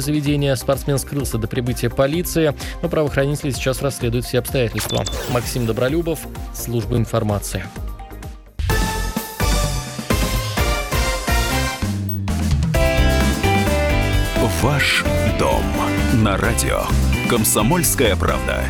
[0.00, 0.54] заведения.
[0.54, 5.04] Спортсмен скрылся до прибытия полиции, но правоохранители сейчас расследуют все обстоятельства.
[5.28, 6.20] Максим Добролюбов,
[6.54, 7.62] служба информации.
[14.62, 15.04] Ваш
[15.38, 15.62] дом
[16.22, 16.84] на радио.
[17.28, 18.64] Комсомольская правда.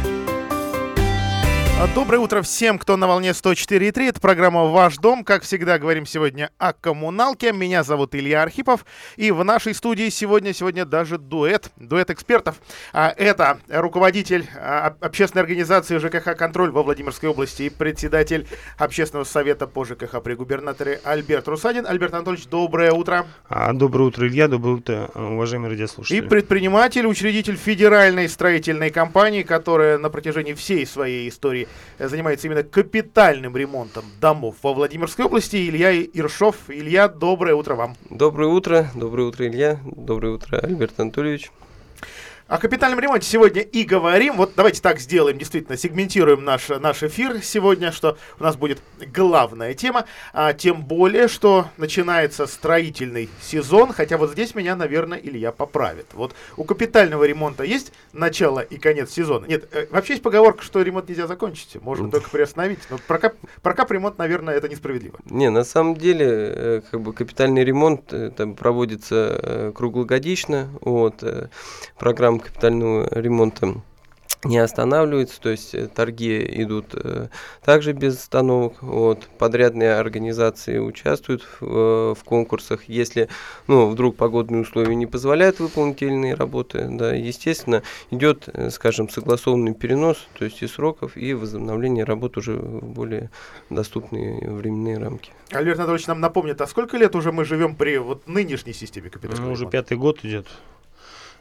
[1.95, 4.09] Доброе утро всем, кто на волне 104.3.
[4.09, 5.25] Это программа «Ваш дом».
[5.25, 7.53] Как всегда, говорим сегодня о коммуналке.
[7.53, 8.87] Меня зовут Илья Архипов.
[9.17, 12.57] И в нашей студии сегодня, сегодня даже дуэт, дуэт экспертов.
[12.93, 18.47] А, это руководитель а, общественной организации ЖКХ «Контроль» во Владимирской области и председатель
[18.79, 21.87] общественного совета по ЖКХ при губернаторе Альберт Русадин.
[21.87, 23.27] Альберт Анатольевич, доброе утро.
[23.49, 24.47] А, доброе утро, Илья.
[24.47, 26.19] Доброе утро, уважаемые радиослушатели.
[26.19, 31.62] И предприниматель, учредитель федеральной строительной компании, которая на протяжении всей своей истории
[31.99, 35.69] занимается именно капитальным ремонтом домов во Владимирской области.
[35.69, 36.57] Илья Иршов.
[36.69, 37.97] Илья, доброе утро вам.
[38.11, 38.91] Доброе утро.
[38.95, 39.81] Доброе утро, Илья.
[39.85, 41.51] Доброе утро, Альберт Анатольевич.
[42.49, 44.37] О капитальном ремонте сегодня и говорим.
[44.37, 48.83] Вот давайте так сделаем, действительно, сегментируем наш, наш эфир сегодня, что у нас будет
[49.15, 50.07] главная тема.
[50.33, 56.09] А, тем более, что начинается строительный сезон, хотя вот здесь меня, наверное, Илья поправит.
[56.15, 59.47] Вот у капитального ремонта есть начало и конец сезона?
[59.47, 62.81] Нет, э, вообще есть поговорка, что ремонт нельзя закончить, можно только приостановить.
[62.91, 65.19] Но про, кап, про капремонт, наверное, это несправедливо.
[65.31, 70.69] Не, на самом деле, э, как бы капитальный ремонт э, там проводится круглогодично.
[70.81, 71.23] Вот,
[71.99, 73.83] программа капитального ремонта
[74.45, 77.29] не останавливаются, то есть э, торги идут э,
[77.65, 78.83] также без остановок.
[78.83, 82.89] Вот, подрядные организации участвуют в, э, в конкурсах.
[82.89, 83.29] Если
[83.69, 88.71] ну, вдруг погодные условия не позволяют выполнить те или иные работы, да, естественно, идет, э,
[88.71, 93.31] скажем, согласованный перенос, то есть и сроков, и возобновление работ уже в более
[93.71, 95.31] доступные временные рамки.
[95.53, 99.47] Альберт Анатольевич нам напомнит, а сколько лет уже мы живем при вот нынешней системе капитального
[99.47, 100.49] ну, Уже пятый год идет.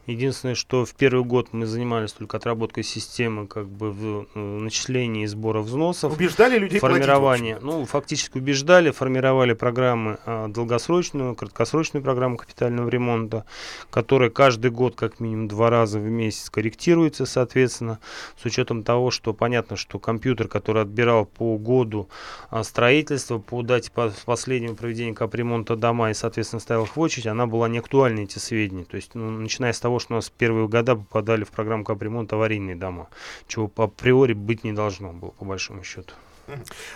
[0.07, 5.23] Единственное, что в первый год мы занимались только отработкой системы как бы в э, начислении
[5.23, 6.13] и сбора взносов.
[6.13, 13.45] Убеждали людей формирование, Ну, фактически убеждали, формировали программы э, долгосрочную, краткосрочную программу капитального ремонта,
[13.91, 17.99] которая каждый год как минимум два раза в месяц корректируется, соответственно,
[18.41, 22.09] с учетом того, что понятно, что компьютер, который отбирал по году
[22.49, 27.27] э, строительства, по дате по последнему проведения капремонта дома и, соответственно, ставил их в очередь,
[27.27, 28.83] она была не актуальна, эти сведения.
[28.83, 31.83] То есть, ну, начиная с того, того, что у нас первые года попадали в программу
[31.83, 33.09] капремонт аварийные дома,
[33.47, 36.13] чего априори быть не должно было, по большому счету.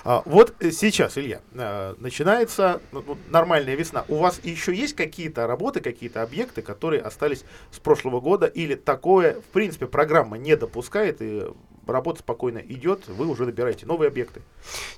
[0.04, 4.06] А, вот сейчас, Илья, а, начинается ну, нормальная весна.
[4.08, 9.42] У вас еще есть какие-то работы, какие-то объекты, которые остались с прошлого года, или такое,
[9.42, 11.44] в принципе, программа не допускает, и
[11.88, 14.42] работа спокойно идет, вы уже набираете новые объекты?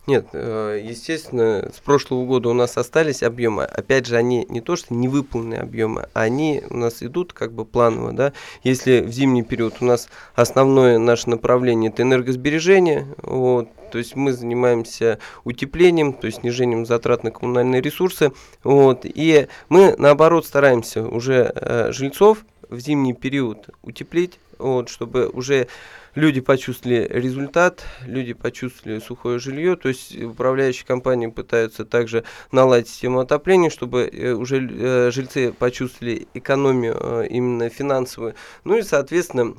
[0.06, 3.64] Нет, э, естественно, с прошлого года у нас остались объемы.
[3.64, 8.14] Опять же, они не то, что невыполненные объемы, они у нас идут как бы планово.
[8.14, 8.34] Да?
[8.64, 14.34] Если в зимний период у нас основное наше направление это энергосбережение, вот, то есть мы
[14.34, 18.32] занимаемся утеплением, то есть снижением затрат на коммунальные ресурсы.
[18.64, 25.68] Вот, и мы, наоборот, стараемся уже э, жильцов в зимний период утеплить, вот, чтобы уже
[26.18, 33.20] люди почувствовали результат, люди почувствовали сухое жилье, то есть управляющие компании пытаются также наладить систему
[33.20, 38.34] отопления, чтобы э, уже э, жильцы почувствовали экономию э, именно финансовую.
[38.64, 39.54] Ну и, соответственно,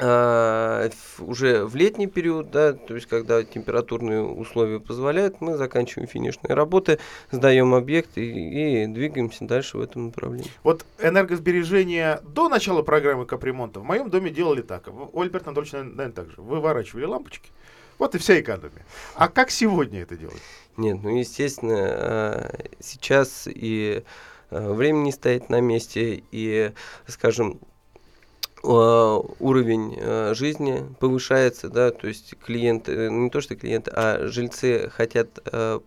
[0.00, 6.98] уже в летний период, да, то есть когда температурные условия позволяют, мы заканчиваем финишные работы,
[7.30, 10.50] сдаем объект и, и двигаемся дальше в этом направлении.
[10.62, 14.88] Вот энергосбережение до начала программы капремонта в моем доме делали так.
[15.12, 16.40] У Альберта Анатольевича, наверное, так же.
[16.40, 17.50] Выворачивали лампочки,
[17.98, 18.84] вот и вся экономия.
[19.14, 20.40] А как сегодня это делать?
[20.76, 24.02] Нет, ну, естественно, а, сейчас и
[24.50, 26.72] а, время не стоит на месте, и,
[27.06, 27.60] скажем,
[28.62, 34.90] уровень э, жизни повышается, да, то есть клиенты, э, не то что клиенты, а жильцы
[34.90, 35.38] хотят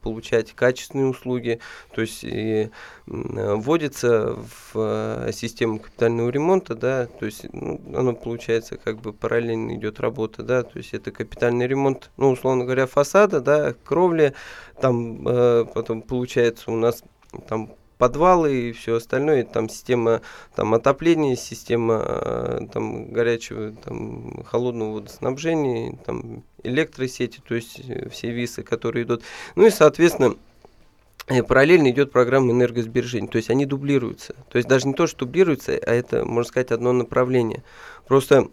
[0.02, 1.60] получать качественные услуги,
[1.94, 2.70] то есть и
[3.06, 4.38] вводится
[4.74, 10.42] в систему капитального ремонта, да, то есть ну, оно получается как бы параллельно идет работа,
[10.44, 14.34] да, то есть это капитальный ремонт, ну, условно говоря, фасада, да, кровли,
[14.82, 15.24] там
[15.74, 17.04] потом получается у нас
[17.48, 20.22] там подвалы и все остальное, там система
[20.58, 28.32] там, отопления, система э, там, горячего, там, холодного водоснабжения, там, электросети, то есть э, все
[28.32, 29.24] висы, которые идут.
[29.56, 30.36] Ну и, соответственно,
[31.30, 34.36] э, параллельно идет программа энергосбережения, то есть они дублируются.
[34.50, 37.64] То есть даже не то, что дублируются, а это, можно сказать, одно направление.
[38.06, 38.50] Просто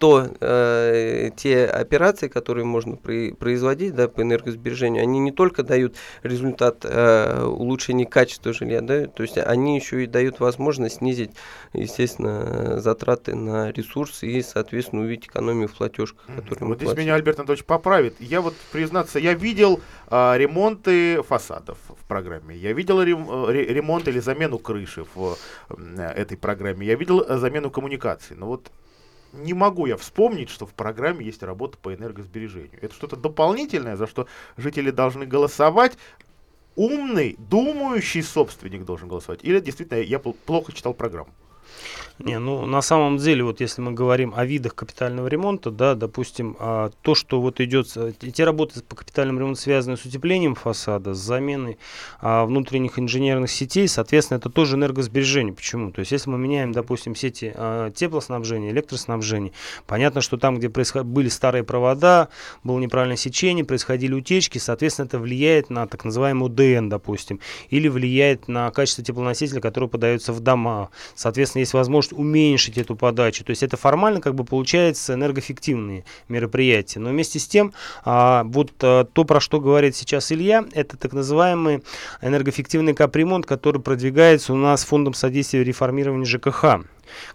[0.00, 5.94] то э, те операции, которые можно при, производить да, по энергосбережению, они не только дают
[6.22, 11.32] результат э, улучшения качества жилья, да, то есть они еще и дают возможность снизить,
[11.74, 17.38] естественно, затраты на ресурсы и, соответственно, увидеть экономию в платежках, которые Вот здесь меня Альберт
[17.38, 18.14] Анатольевич поправит.
[18.20, 22.56] Я вот, признаться, я видел а, ремонты фасадов в программе.
[22.56, 25.36] Я видел рем, э, ре- ремонт или замену крыши в
[25.68, 26.86] м, этой программе.
[26.86, 28.34] Я видел э, замену коммуникаций.
[28.34, 28.70] Но вот
[29.32, 32.78] не могу я вспомнить, что в программе есть работа по энергосбережению.
[32.80, 35.96] Это что-то дополнительное, за что жители должны голосовать.
[36.76, 39.40] Умный, думающий собственник должен голосовать.
[39.42, 41.30] Или действительно я пл- плохо читал программу.
[42.22, 46.54] Не, ну на самом деле, вот если мы говорим о видах капитального ремонта, да, допустим,
[46.58, 51.14] а, то, что вот идет, с- те работы по капитальному ремонту связаны с утеплением фасада,
[51.14, 51.78] с заменой
[52.20, 55.54] а, внутренних инженерных сетей, соответственно, это тоже энергосбережение.
[55.54, 55.92] Почему?
[55.92, 59.52] То есть, если мы меняем, допустим, сети а, теплоснабжения, электроснабжения,
[59.86, 62.28] понятно, что там, где происход- были старые провода,
[62.64, 67.40] было неправильное сечение, происходили утечки, соответственно, это влияет на так называемый УДН, допустим,
[67.70, 70.90] или влияет на качество теплоносителя, который подается в дома.
[71.14, 73.44] Соответственно, есть возможность уменьшить эту подачу.
[73.44, 76.98] То есть это формально как бы получается энергоэффективные мероприятия.
[77.00, 77.72] Но вместе с тем,
[78.04, 81.82] а, вот а, то, про что говорит сейчас Илья, это так называемый
[82.22, 86.80] энергоэффективный капремонт, который продвигается у нас Фондом содействия реформированию ЖКХ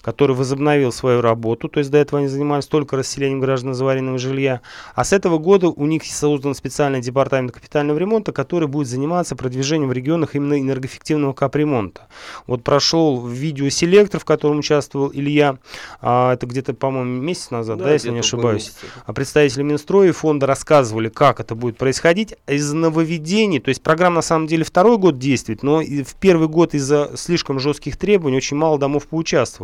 [0.01, 4.17] который возобновил свою работу, то есть до этого они занимались только расселением граждан из аварийного
[4.17, 4.61] жилья,
[4.93, 9.89] а с этого года у них создан специальный департамент капитального ремонта, который будет заниматься продвижением
[9.89, 12.07] в регионах именно энергоэффективного капремонта.
[12.47, 15.57] Вот прошел видеоселектор, в котором участвовал Илья,
[16.01, 18.73] а, это где-то, по-моему, месяц назад, да, если не ошибаюсь.
[19.05, 22.35] А представители Минстроя и фонда рассказывали, как это будет происходить.
[22.47, 26.73] Из нововведений, то есть программа на самом деле второй год действует, но в первый год
[26.73, 29.07] из-за слишком жестких требований очень мало домов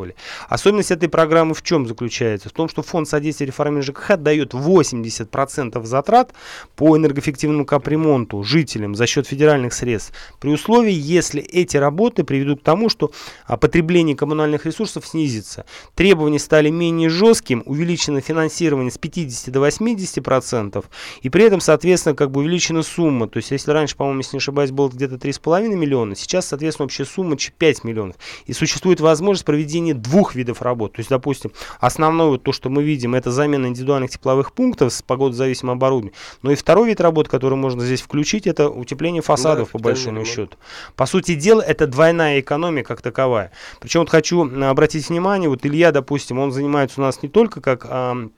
[0.02, 0.16] поучаствовали.
[0.50, 2.50] Особенность этой программы в чем заключается?
[2.50, 6.34] В том, что фонд содействия реформе ЖКХ дает 80% затрат
[6.76, 12.64] по энергоэффективному капремонту жителям за счет федеральных средств, при условии, если эти работы приведут к
[12.64, 13.12] тому, что
[13.46, 15.66] а, потребление коммунальных ресурсов снизится.
[15.96, 20.84] Требования стали менее жестким, увеличено финансирование с 50 до 80%,
[21.22, 23.28] и при этом, соответственно, как бы увеличена сумма.
[23.28, 27.06] То есть, если раньше, по-моему, если не ошибаюсь, было где-то 3,5 миллиона, сейчас, соответственно, общая
[27.06, 28.16] сумма ч- 5 миллионов.
[28.46, 30.94] И существует возможность проведения двух видов работ.
[30.94, 35.02] То есть, допустим, основное вот то, что мы видим, это замена индивидуальных тепловых пунктов с
[35.02, 36.16] погодозависимым оборудованием.
[36.42, 40.16] Но и второй вид работ, который можно здесь включить, это утепление фасадов, по капитальный большому
[40.18, 40.28] ремонт.
[40.28, 40.58] счету.
[40.96, 43.52] По сути дела, это двойная экономия как таковая.
[43.80, 47.86] Причем вот хочу обратить внимание, вот Илья, допустим, он занимается у нас не только как
[47.90, 48.32] ам,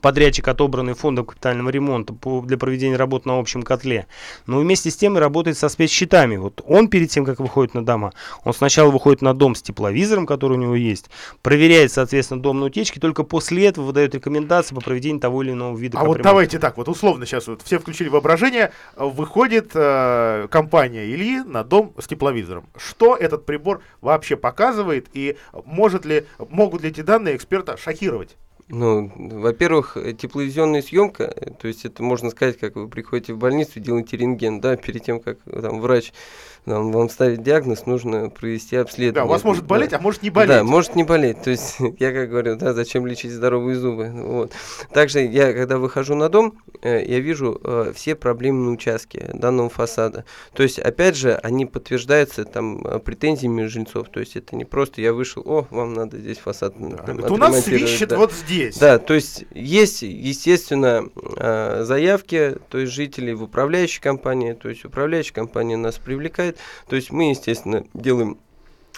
[0.00, 4.06] подрядчик, отобранный фондом капитального ремонта по- для проведения работ на общем котле,
[4.46, 6.36] но вместе с тем и работает со спецсчетами.
[6.36, 8.12] Вот он перед тем, как выходит на дома,
[8.44, 11.10] он сначала выходит на дом с тепловизором, который у него есть,
[11.42, 15.76] проверяет, соответственно, дом на утечке, только после этого выдает рекомендации по проведению того или иного
[15.76, 21.04] вида А вот давайте так, вот условно сейчас вот все включили воображение, выходит э, компания
[21.06, 22.66] Ильи на дом с тепловизором.
[22.76, 28.36] Что этот прибор вообще показывает и может ли, могут ли эти данные эксперта шокировать?
[28.74, 31.28] Ну, во-первых, тепловизионная съемка,
[31.60, 35.20] то есть это можно сказать, как вы приходите в больницу делаете рентген, да, перед тем,
[35.20, 36.14] как там врач
[36.64, 39.12] там, вам ставит диагноз, нужно провести обследование.
[39.14, 39.68] Да, у вас может Да.
[39.68, 40.48] болеть, а может не болеть.
[40.48, 41.42] Да, может не болеть.
[41.42, 44.10] То есть я как говорю, да, зачем лечить здоровые зубы.
[44.14, 44.52] Вот.
[44.92, 50.24] Также я, когда выхожу на дом, э, я вижу э, все проблемные участки данного фасада.
[50.54, 54.08] То есть, опять же, они подтверждаются там э, претензиями жильцов.
[54.10, 56.74] То есть это не просто я вышел, о, вам надо здесь фасад.
[56.78, 56.96] Да.
[56.98, 57.88] там, Это у нас отремонтировать».
[57.88, 58.16] свищет Да.
[58.18, 58.78] вот здесь.
[58.78, 64.84] Да, то есть есть, естественно, э, заявки, то есть жителей в управляющей компании, то есть
[64.84, 66.51] управляющая компания нас привлекает,
[66.88, 68.38] то есть мы, естественно, делаем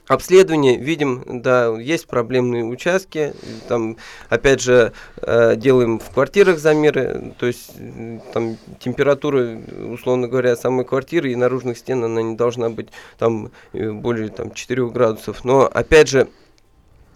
[0.07, 3.33] обследование, видим, да, есть проблемные участки,
[3.69, 3.97] там,
[4.29, 4.93] опять же,
[5.23, 9.59] э, делаем в квартирах замеры, то есть м, там температура,
[9.91, 14.53] условно говоря, самой квартиры и наружных стен, она не должна быть там э, более там
[14.53, 16.29] 4 градусов, но, опять же,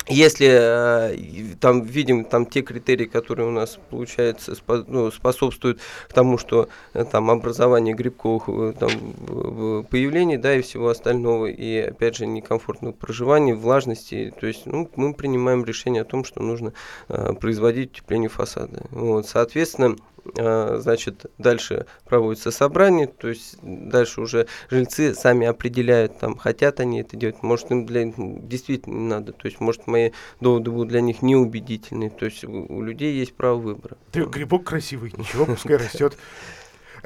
[0.09, 6.13] если э, там видим там те критерии, которые у нас получается спо- ну, способствуют к
[6.13, 12.17] тому, что э, там образование грибковых э, там появлений, да, и всего остального, и опять
[12.17, 16.73] же некомфортного проживания, влажности, то есть ну, мы принимаем решение о том, что нужно
[17.09, 18.87] э, производить утепление фасада.
[18.91, 19.97] Вот, соответственно,
[20.35, 27.17] значит, дальше проводится собрание, то есть дальше уже жильцы сами определяют, там, хотят они это
[27.17, 31.23] делать, может им для действительно не надо, то есть может мои доводы будут для них
[31.23, 33.97] неубедительны, то есть у, у людей есть право выбора.
[34.13, 36.17] Ты грибок красивый, ничего, пускай растет.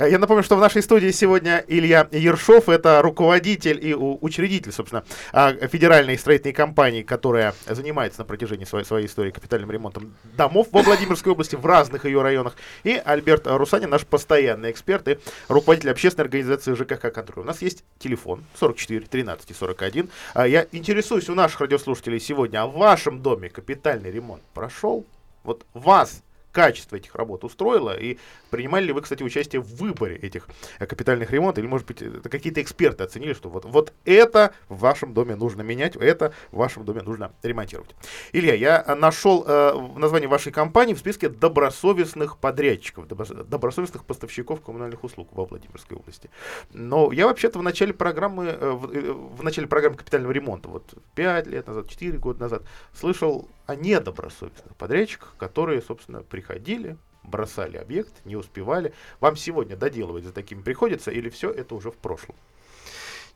[0.02, 5.04] Э, я напомню, что в нашей студии сегодня Илья Ершов, это руководитель и учредитель, собственно,
[5.32, 10.82] а, федеральной строительной компании, которая занимается на протяжении своей, своей истории капитальным ремонтом домов во
[10.82, 12.56] Владимирской области, в разных ее районах.
[12.82, 15.18] И Альберт Русанин, наш постоянный эксперт и
[15.48, 17.44] руководитель общественной организации ЖКХ «Контроль».
[17.44, 20.08] У нас есть телефон 44 13 41.
[20.34, 25.06] Я интересуюсь у наших радиослушателей сегодня, а в вашем доме капитальный ремонт прошел?
[25.44, 28.18] Вот вас качество этих работ устроило, и
[28.50, 30.46] принимали ли вы, кстати, участие в выборе этих
[30.78, 35.14] э, капитальных ремонтов, или, может быть, какие-то эксперты оценили, что вот, вот это в вашем
[35.14, 37.94] доме нужно менять, это в вашем доме нужно ремонтировать.
[38.32, 45.28] Илья, я нашел э, название вашей компании в списке добросовестных подрядчиков, добросовестных поставщиков коммунальных услуг
[45.32, 46.30] во Владимирской области.
[46.72, 50.94] Но я вообще-то в начале программы, э, в, э, в начале программы капитального ремонта, вот
[51.14, 58.12] 5 лет назад, 4 года назад, слышал о недобросовестных подрядчиках, которые, собственно, приходили, бросали объект,
[58.24, 58.92] не успевали.
[59.20, 62.36] Вам сегодня доделывать за такими приходится или все это уже в прошлом?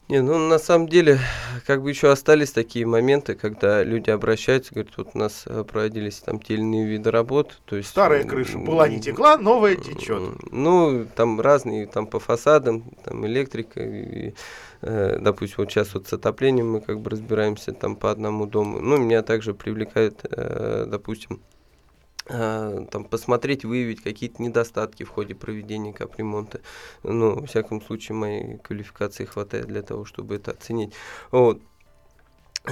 [0.08, 1.18] Не, ну на самом деле,
[1.66, 6.20] как бы еще остались такие моменты, когда люди обращаются, говорят, вот у нас э, проводились
[6.20, 7.58] там те или иные виды работ.
[7.64, 10.22] То есть, Старая крыша была не текла, новая течет.
[10.52, 14.34] Ну, там разные, там по фасадам, там электрика, и,
[14.82, 18.78] э, допустим, вот сейчас вот с отоплением мы как бы разбираемся там по одному дому.
[18.78, 21.42] Ну, меня также привлекает, э, допустим,
[22.28, 26.60] там, посмотреть, выявить какие-то недостатки в ходе проведения капремонта.
[27.02, 30.92] Ну, во всяком случае, моей квалификации хватает для того, чтобы это оценить.
[31.30, 31.62] Вот.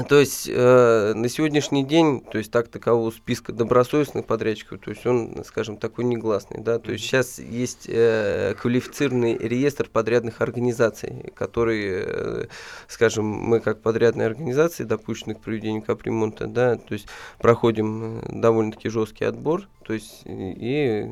[0.09, 5.07] То есть э, на сегодняшний день, то есть так такового списка добросовестных подрядчиков, то есть
[5.07, 12.05] он, скажем, такой негласный, да, то есть сейчас есть э, квалифицированный реестр подрядных организаций, которые,
[12.07, 12.47] э,
[12.89, 17.07] скажем, мы как подрядные организации, допущены к проведению капремонта, да, то есть
[17.39, 21.07] проходим э, довольно-таки жесткий отбор, то есть и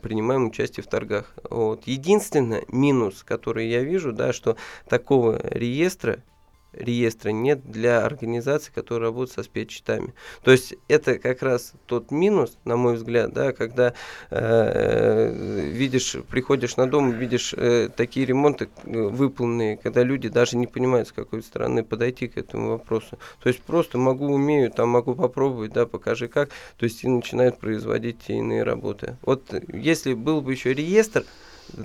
[0.00, 1.34] принимаем участие в торгах.
[1.50, 1.86] Вот.
[1.86, 4.56] Единственное минус, который я вижу, да, что
[4.88, 6.22] такого реестра
[6.72, 10.14] реестра нет для организаций, которые работают со спецчитами.
[10.42, 13.94] То есть это как раз тот минус, на мой взгляд, да, когда
[14.30, 15.32] э,
[15.72, 21.08] видишь, приходишь на дом, видишь э, такие ремонты э, выполненные, когда люди даже не понимают,
[21.08, 23.18] с какой стороны подойти к этому вопросу.
[23.40, 27.58] То есть просто могу, умею, там могу попробовать, да, покажи как, то есть и начинают
[27.58, 29.16] производить те иные работы.
[29.22, 31.24] Вот если был бы еще реестр,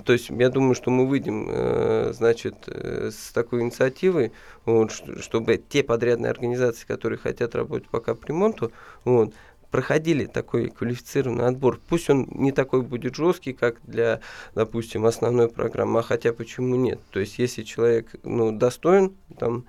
[0.04, 4.32] то есть я думаю, что мы выйдем, э, значит, э, с такой инициативой,
[4.64, 8.72] вот, чтобы те подрядные организации, которые хотят работать по капремонту,
[9.04, 9.34] вот,
[9.70, 11.80] проходили такой квалифицированный отбор.
[11.88, 14.20] Пусть он не такой будет жесткий, как для,
[14.54, 17.00] допустим, основной программы, а хотя почему нет.
[17.10, 19.64] То есть, если человек ну, достоин там,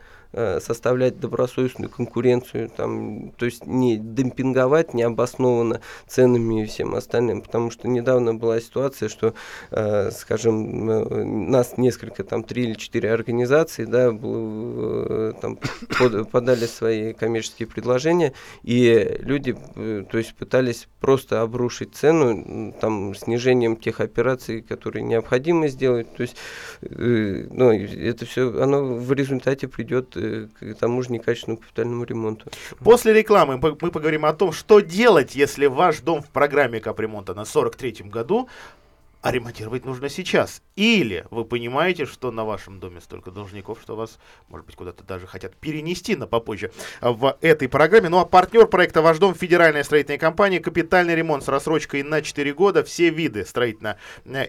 [0.60, 7.88] составлять добросовестную конкуренцию, там, то есть не демпинговать необоснованно ценами и всем остальным, потому что
[7.88, 9.34] недавно была ситуация, что,
[9.72, 15.58] э, скажем, э, нас несколько, там, три или четыре организации, да, было, э, там,
[15.98, 23.16] под, подали свои коммерческие предложения, и люди, э, то есть пытались просто обрушить цену, там,
[23.16, 26.36] снижением тех операций, которые необходимо сделать, то есть,
[26.82, 30.16] э, ну, это все, оно в результате придет
[30.60, 32.50] к тому же некачественному капитальному ремонту.
[32.84, 37.42] После рекламы мы поговорим о том, что делать, если ваш дом в программе капремонта на
[37.42, 38.50] 43-м году
[39.26, 40.62] а ремонтировать нужно сейчас.
[40.76, 45.26] Или вы понимаете, что на вашем доме столько должников, что вас, может быть, куда-то даже
[45.26, 48.10] хотят перенести на попозже в этой программе.
[48.10, 52.54] Ну а партнер проекта «Ваш дом» федеральная строительная компания, капитальный ремонт с рассрочкой на 4
[52.54, 53.98] года, все виды строительно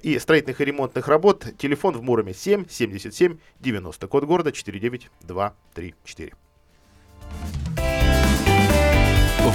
[0.03, 1.47] и строительных и ремонтных работ.
[1.57, 6.35] Телефон в Муроме 7 77 90, код города 49234.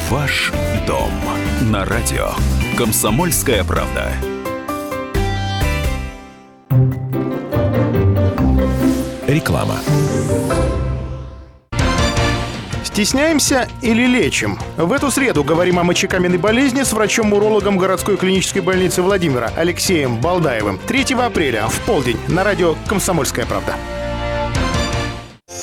[0.09, 0.51] Ваш
[0.87, 1.11] дом
[1.71, 2.31] на радио.
[2.75, 4.11] Комсомольская правда.
[9.31, 9.79] Реклама.
[12.83, 14.59] Стесняемся или лечим?
[14.75, 20.77] В эту среду говорим о мочекаменной болезни с врачом-урологом городской клинической больницы Владимира Алексеем Балдаевым.
[20.85, 23.75] 3 апреля в полдень на радио «Комсомольская правда».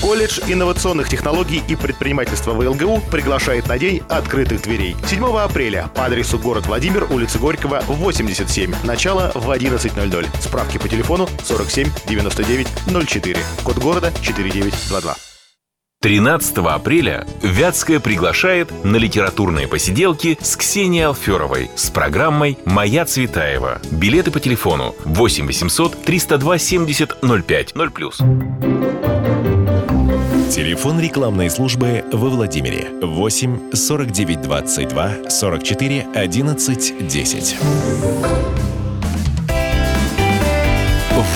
[0.00, 4.96] Колледж инновационных технологий и предпринимательства ВЛГУ приглашает на день открытых дверей.
[5.06, 8.74] 7 апреля по адресу город Владимир, улица Горького, 87.
[8.84, 10.26] Начало в 11.00.
[10.40, 12.68] Справки по телефону 47 99
[13.06, 13.36] 04.
[13.64, 15.16] Код города 4922.
[16.00, 23.80] 13 апреля Вятская приглашает на литературные посиделки с Ксенией Алферовой с программой «Моя Цветаева».
[23.90, 29.17] Билеты по телефону 8 800 302 70 05 0+.
[30.50, 37.56] Телефон рекламной службы во Владимире 8 49 22 44 11 10.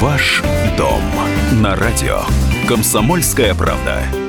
[0.00, 0.42] Ваш
[0.78, 1.02] дом
[1.60, 2.22] на радио.
[2.66, 4.21] Комсомольская правда.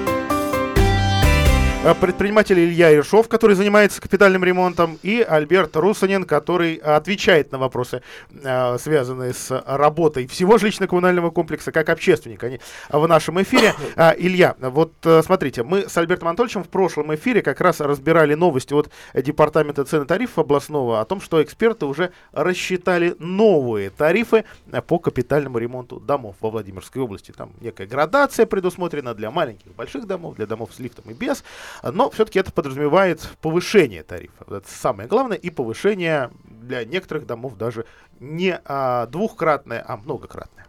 [1.85, 8.01] А, предприниматель Илья Ершов, который занимается капитальным ремонтом, и Альберт Русанин, который отвечает на вопросы,
[8.45, 12.41] а, связанные с работой всего жилищно-коммунального комплекса, как общественник.
[12.41, 13.73] Они в нашем эфире.
[13.97, 18.33] А, Илья, вот э, смотрите, мы с Альбертом Анатольевичем в прошлом эфире как раз разбирали
[18.33, 24.45] новости от Департамента цен и тарифов областного о том, что эксперты уже рассчитали новые тарифы
[24.87, 27.33] по капитальному ремонту домов во Владимирской области.
[27.33, 31.43] Там некая градация предусмотрена для маленьких, больших домов, для домов с лифтом и без.
[31.81, 34.45] Но все-таки это подразумевает повышение тарифа.
[34.47, 35.37] Это самое главное.
[35.37, 37.85] И повышение для некоторых домов даже
[38.19, 40.65] не а, двухкратное, а многократное.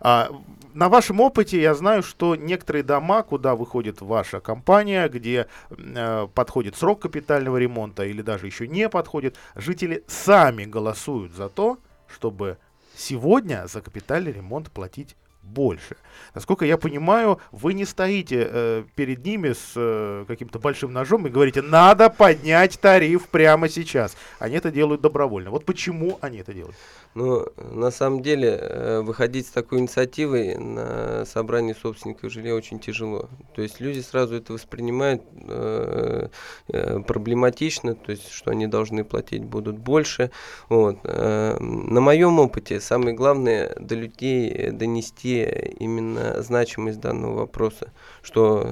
[0.00, 0.30] А,
[0.74, 6.76] на вашем опыте я знаю, что некоторые дома, куда выходит ваша компания, где э, подходит
[6.76, 12.58] срок капитального ремонта или даже еще не подходит, жители сами голосуют за то, чтобы
[12.96, 15.16] сегодня за капитальный ремонт платить
[15.48, 15.96] больше.
[16.34, 21.30] Насколько я понимаю, вы не стоите э, перед ними с э, каким-то большим ножом и
[21.30, 24.16] говорите, надо поднять тариф прямо сейчас.
[24.38, 25.50] Они это делают добровольно.
[25.50, 26.76] Вот почему они это делают?
[27.18, 33.28] Ну, на самом деле, э, выходить с такой инициативой на собрании собственников жилья очень тяжело.
[33.56, 36.28] То есть люди сразу это воспринимают э,
[36.68, 40.30] э, проблематично, то есть что они должны платить будут больше.
[40.68, 41.00] Вот.
[41.02, 45.42] Э, на моем опыте самое главное до людей донести
[45.80, 48.64] именно значимость данного вопроса, что,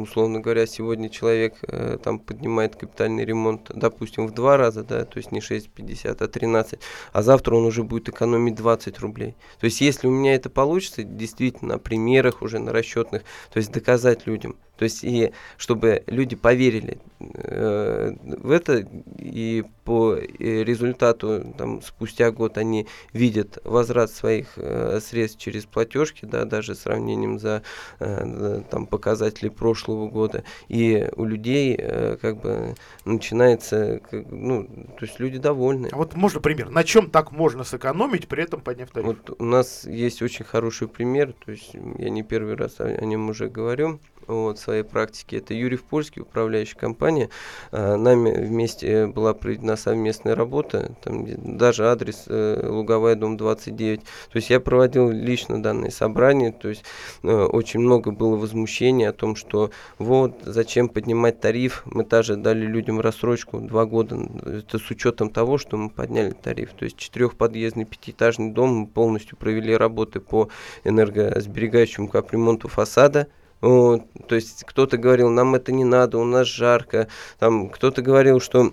[0.00, 1.56] условно говоря, сегодня человек
[2.02, 6.80] там поднимает капитальный ремонт, допустим, в два раза, да, то есть не 6,50, а 13,
[7.12, 9.34] а завтра завтра он уже будет экономить 20 рублей.
[9.58, 13.72] То есть если у меня это получится, действительно, на примерах уже, на расчетных, то есть
[13.72, 18.82] доказать людям, то есть и чтобы люди поверили э, в это,
[19.18, 20.24] и по э,
[20.64, 27.38] результату там, спустя год они видят возврат своих э, средств через платежки, да, даже сравнением
[27.38, 27.62] за
[27.98, 30.44] э, там, показатели прошлого года.
[30.68, 35.90] И у людей э, как бы начинается, как, ну, то есть люди довольны.
[35.92, 39.08] А вот можно пример, на чем так можно сэкономить, при этом подняв тариф?
[39.08, 43.04] Вот у нас есть очень хороший пример, то есть я не первый раз о, о
[43.04, 45.38] нем уже говорю вот, своей практике.
[45.38, 47.30] Это Юрий Польский, управляющая компания.
[47.72, 51.26] А, нами вместе была проведена совместная работа, там
[51.58, 54.00] даже адрес э, Луговая, дом 29.
[54.00, 56.84] То есть я проводил лично данные собрания, то есть
[57.22, 62.66] э, очень много было возмущения о том, что вот, зачем поднимать тариф, мы также дали
[62.66, 66.70] людям рассрочку два года, это с учетом того, что мы подняли тариф.
[66.72, 70.48] То есть четырехподъездный пятиэтажный дом мы полностью провели работы по
[70.84, 73.28] энергосберегающему капремонту фасада,
[73.60, 77.08] то есть кто-то говорил, нам это не надо, у нас жарко.
[77.38, 78.72] Там кто-то говорил, что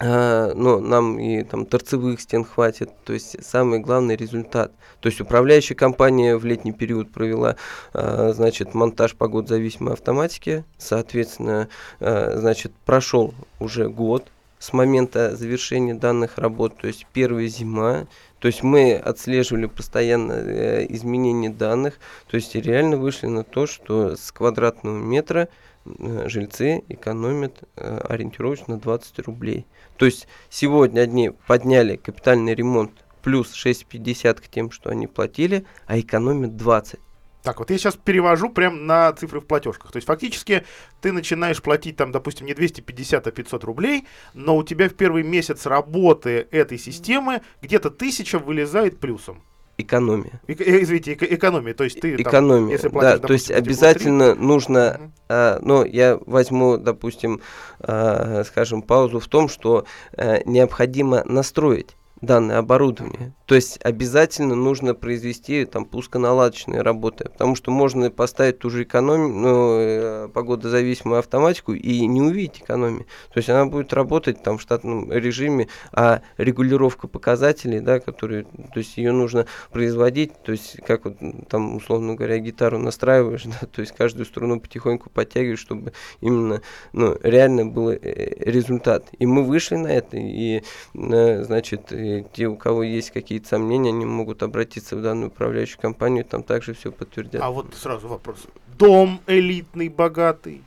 [0.00, 4.70] Uh, ну, нам и там торцевых стен хватит, то есть самый главный результат.
[5.00, 7.56] То есть управляющая компания в летний период провела,
[7.94, 16.38] uh, значит, монтаж погодозависимой автоматики, соответственно, uh, значит, прошел уже год с момента завершения данных
[16.38, 18.06] работ, то есть первая зима,
[18.38, 24.16] то есть мы отслеживали постоянно э, изменения данных, то есть реально вышли на то, что
[24.16, 25.48] с квадратного метра
[25.84, 29.66] э, жильцы экономят э, ориентировочно 20 рублей.
[29.96, 32.92] То есть сегодня одни подняли капитальный ремонт
[33.22, 37.00] плюс 6,50 к тем, что они платили, а экономят 20.
[37.48, 39.90] Так, вот я сейчас перевожу прям на цифры в платежках.
[39.90, 40.64] То есть фактически
[41.00, 45.22] ты начинаешь платить там, допустим, не 250, а 500 рублей, но у тебя в первый
[45.22, 49.42] месяц работы этой системы где-то тысяча вылезает плюсом.
[49.78, 50.42] Экономия.
[50.46, 51.72] Эк, э, извините, эк, экономия.
[51.72, 52.58] То есть ты экономия.
[52.58, 54.44] Там, если платишь, да, допустим, то есть обязательно 3...
[54.44, 55.12] нужно, угу.
[55.30, 57.40] а, ну я возьму, допустим,
[57.80, 59.86] а, скажем, паузу в том, что
[60.18, 63.32] а, необходимо настроить данное оборудование.
[63.48, 69.28] То есть обязательно нужно произвести там пусконаладочные работы, потому что можно поставить ту же экономию,
[69.30, 73.06] ну, э, погодозависимую автоматику и не увидеть экономии.
[73.32, 78.80] То есть она будет работать там в штатном режиме, а регулировка показателей, да, которые, то
[78.80, 81.16] есть ее нужно производить, то есть как вот
[81.48, 86.60] там условно говоря гитару настраиваешь, да, то есть каждую струну потихоньку подтягиваешь, чтобы именно,
[86.92, 87.98] ну, реально был э,
[88.40, 89.06] результат.
[89.18, 91.90] И мы вышли на это, и, э, значит,
[92.34, 96.42] те, у кого есть какие какие-то сомнения, они могут обратиться в данную управляющую компанию, там
[96.42, 97.42] также все подтвердят.
[97.42, 98.46] А вот сразу вопрос.
[98.78, 100.62] Дом элитный, богатый,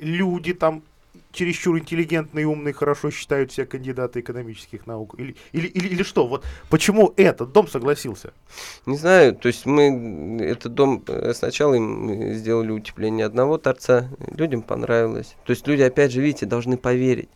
[0.00, 0.82] люди там
[1.32, 5.14] чересчур интеллигентные, умные, хорошо считают себя кандидаты экономических наук?
[5.18, 6.26] Или, или, или, или что?
[6.26, 8.32] Вот почему этот дом согласился?
[8.86, 14.62] Не знаю, то есть мы этот дом э, сначала им сделали утепление одного торца, людям
[14.62, 15.34] понравилось.
[15.46, 17.30] То есть люди, опять же, видите, должны поверить.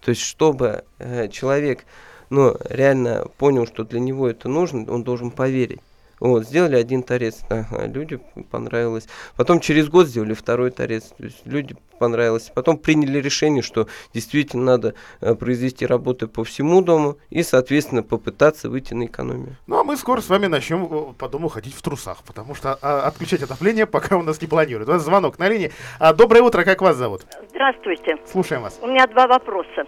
[0.00, 1.84] То есть чтобы э, человек
[2.30, 5.80] но реально понял, что для него это нужно, он должен поверить.
[6.20, 9.08] Вот, сделали один торец, ага, люди понравилось.
[9.36, 12.52] Потом через год сделали второй торец, то есть люди понравилось.
[12.54, 18.68] Потом приняли решение, что действительно надо э, произвести работы по всему дому и, соответственно, попытаться
[18.68, 19.56] выйти на экономию.
[19.66, 22.78] Ну, а мы скоро с вами начнем э, по дому ходить в трусах, потому что
[22.82, 24.88] а, отключать отопление пока у нас не планируют.
[24.88, 25.72] У нас звонок на линии.
[25.98, 27.22] А, доброе утро, как вас зовут?
[27.50, 28.16] Здравствуйте.
[28.26, 28.78] Слушаем вас.
[28.82, 29.84] У меня два вопроса.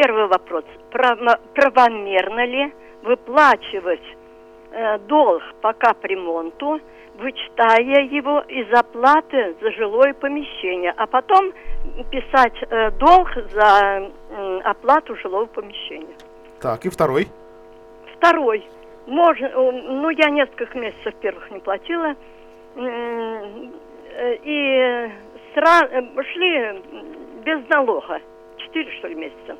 [0.00, 0.64] Первый вопрос.
[0.92, 4.16] Правомерно ли выплачивать
[4.70, 6.80] э, долг по капремонту,
[7.18, 11.52] вычитая его из оплаты за жилое помещение, а потом
[12.12, 16.14] писать э, долг за э, оплату жилого помещения?
[16.60, 17.26] Так, и второй?
[18.18, 18.64] Второй.
[19.08, 22.14] Можно, э, ну, я несколько месяцев первых не платила.
[22.76, 25.10] Э, и
[25.54, 25.88] сра...
[26.22, 26.82] шли
[27.44, 28.20] без налога.
[28.58, 29.56] Четыре, что ли, месяца.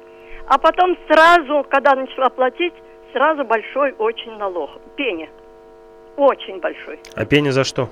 [0.49, 2.73] А потом сразу, когда начала платить,
[3.13, 4.71] сразу большой очень налог.
[4.97, 5.29] Пеня.
[6.17, 6.99] Очень большой.
[7.15, 7.89] А пеня за что?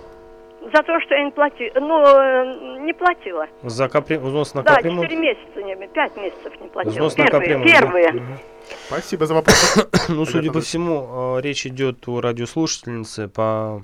[0.72, 1.70] За то, что я не платила.
[1.78, 3.46] Ну, э, не платила.
[3.62, 4.16] За капри...
[4.16, 5.02] взнос на да, капремонт?
[5.02, 6.92] Да, 4 месяца, не, 5 месяцев не платила.
[6.92, 7.70] Взнос первые, на капремонт.
[7.70, 8.12] Первые.
[8.12, 8.20] Да?
[8.88, 9.88] Спасибо за вопрос.
[10.08, 13.82] ну, судя по всему, э, речь идет о радиослушательнице, по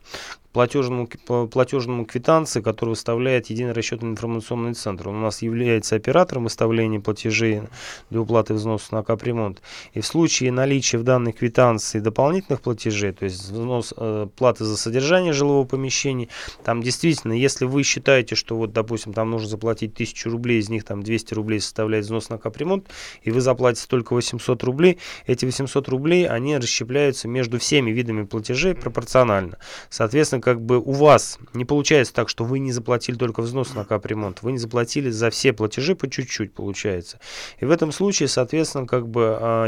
[0.53, 1.09] платежному,
[1.49, 5.09] платежному квитанции, который выставляет единый расчетный информационный центр.
[5.09, 7.62] Он у нас является оператором выставления платежей
[8.11, 9.62] для уплаты взносов на капремонт.
[9.95, 14.77] И в случае наличия в данной квитанции дополнительных платежей, то есть взнос э, платы за
[14.77, 16.29] содержание жилого помещения,
[16.65, 20.85] там действительно, если вы считаете, что вот, допустим, там нужно заплатить 1000 рублей, из них
[20.85, 22.88] там 200 рублей составляет взнос на капремонт,
[23.23, 28.75] и вы заплатите только 800 рублей, эти 800 рублей, они расщепляются между всеми видами платежей
[28.75, 29.59] пропорционально.
[29.88, 33.85] Соответственно, как бы у вас не получается так, что вы не заплатили только взнос на
[33.85, 37.18] капремонт, вы не заплатили за все платежи по чуть-чуть получается.
[37.61, 39.66] И в этом случае, соответственно, как бы а,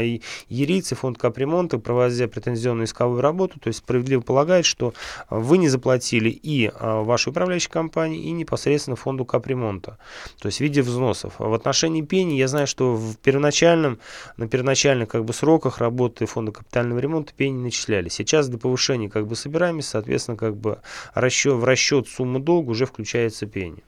[0.49, 4.93] ерийцы, фонд капремонта, проводя претензионную исковую работу, то есть справедливо полагает, что
[5.29, 9.97] вы не заплатили и а, вашей управляющей компании, и непосредственно фонду капремонта,
[10.39, 11.35] то есть в виде взносов.
[11.39, 13.99] А в отношении пени я знаю, что в первоначальном,
[14.37, 18.09] на первоначальных как бы сроках работы фонда капитального ремонта пени начисляли.
[18.09, 20.64] Сейчас до повышения как бы собираемся, соответственно, как бы
[21.13, 23.83] расчет, в расчет суммы долга уже включается пени.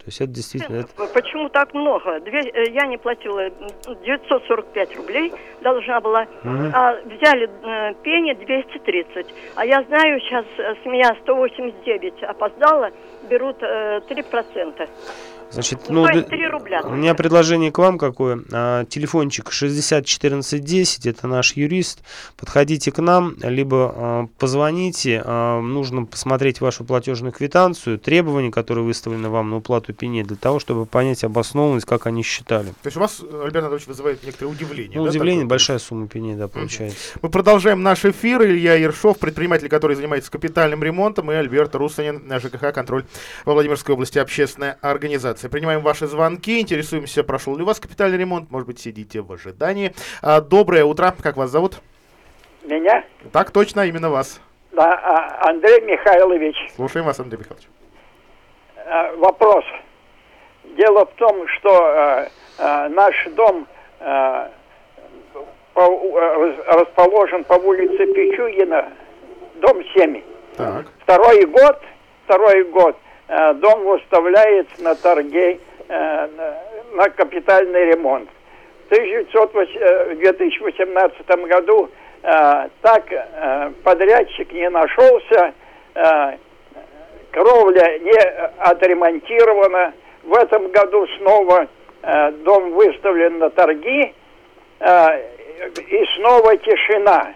[0.00, 0.76] То есть это действительно...
[0.76, 1.06] Это...
[1.12, 2.20] Почему так много?
[2.20, 6.70] Две, э, я не платила 945 рублей, должна была, угу.
[6.72, 9.26] а взяли э, пени 230.
[9.56, 12.90] А я знаю, сейчас э, с меня 189 опоздала,
[13.28, 14.88] берут э, 3%.
[15.50, 16.82] Значит, ну, ну 3 рубля.
[16.84, 18.42] У меня предложение к вам какое.
[18.52, 22.00] А, телефончик 601410, это наш юрист.
[22.36, 25.22] Подходите к нам, либо а, позвоните.
[25.24, 30.60] А, нужно посмотреть вашу платежную квитанцию, требования, которые выставлены вам на уплату пени, для того,
[30.60, 32.68] чтобы понять обоснованность, как они считали.
[32.68, 34.98] То есть у вас, Альберт Анатольевич, вызывает некоторое удивление.
[34.98, 35.50] Ну, да, удивление, такое?
[35.50, 37.18] большая сумма пени, да, получается.
[37.22, 38.42] Мы продолжаем наш эфир.
[38.42, 43.04] Илья Ершов, предприниматель, который занимается капитальным ремонтом, и Альберт Русанин, ЖКХ «Контроль»
[43.44, 45.48] во Владимирской области, общественная организация организации.
[45.48, 49.92] Принимаем ваши звонки, интересуемся, прошел ли у вас капитальный ремонт, может быть, сидите в ожидании.
[50.22, 51.80] А, доброе утро, как вас зовут?
[52.62, 53.04] Меня?
[53.32, 54.40] Так точно, именно вас.
[54.72, 56.56] Да, а, Андрей Михайлович.
[56.76, 57.68] Слушаем вас, Андрей Михайлович.
[58.76, 59.64] А, вопрос.
[60.76, 63.66] Дело в том, что наш дом
[65.74, 65.82] по,
[66.66, 68.92] расположен по улице Пичугина,
[69.56, 70.22] дом 7.
[70.56, 70.86] Так.
[71.02, 71.82] Второй год,
[72.24, 72.96] второй год–
[73.30, 76.28] дом выставляется на торге э,
[76.92, 78.28] на капитальный ремонт.
[78.88, 81.88] В 2018 э, году
[82.82, 83.04] так
[83.82, 85.54] подрядчик не нашелся,
[87.30, 88.18] кровля не
[88.58, 89.94] отремонтирована.
[90.24, 91.66] В этом году снова
[92.44, 94.14] дом выставлен на торги,
[94.82, 97.32] и снова тишина.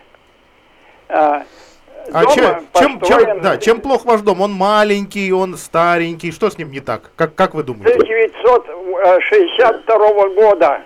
[2.12, 4.40] А, А дома чем, чем, чем, да, чем плох ваш дом?
[4.40, 6.32] Он маленький, он старенький.
[6.32, 7.12] Что с ним не так?
[7.16, 7.94] Как, как вы думаете?
[7.94, 10.84] 1962 года.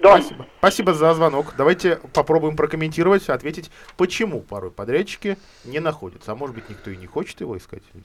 [0.00, 0.20] Дом.
[0.20, 0.46] Спасибо.
[0.58, 1.54] Спасибо за звонок.
[1.56, 6.32] Давайте попробуем прокомментировать, ответить, почему порой подрядчики не находятся.
[6.32, 8.02] А может быть, никто и не хочет его искать здесь.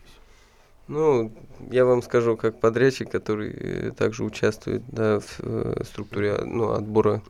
[0.87, 1.33] Ну,
[1.69, 7.21] я вам скажу, как подрядчик, который э, также участвует да, в э, структуре ну, отбора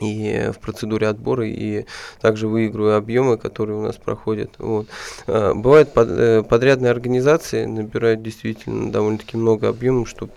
[0.00, 1.86] и в процедуре отбора, и
[2.20, 4.50] также выигрываю объемы, которые у нас проходят.
[4.58, 4.88] Вот.
[5.26, 10.28] А, Бывают под- э, подрядные организации, набирают действительно довольно-таки много объемов, что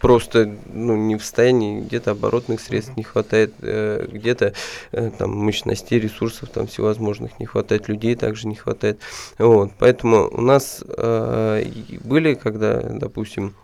[0.00, 4.54] просто ну, не в состоянии, где-то оборотных средств не хватает, э, где-то
[4.92, 9.00] э, там мощностей, ресурсов там всевозможных не хватает, людей также не хватает.
[9.38, 9.72] Вот.
[9.78, 11.64] Поэтому у нас э,
[12.04, 13.54] были, когда, допустим,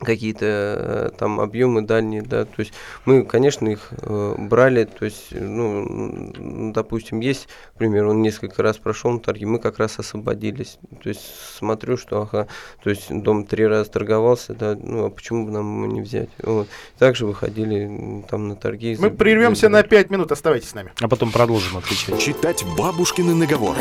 [0.00, 2.72] какие-то э, там объемы дальние, да, то есть
[3.04, 8.78] мы, конечно, их э, брали, то есть, ну, допустим, есть, к примеру, он несколько раз
[8.78, 11.22] прошел на торги, мы как раз освободились, то есть
[11.56, 12.48] смотрю, что, ага,
[12.82, 16.30] то есть дом три раза торговался, да, ну, а почему бы нам его не взять,
[16.42, 16.68] вот.
[16.98, 18.96] Также выходили там на торги.
[18.98, 20.92] Мы за- прервемся на 5 минут, оставайтесь с нами.
[21.00, 22.18] А потом продолжим отвечать.
[22.18, 23.80] Читать бабушкины наговоры.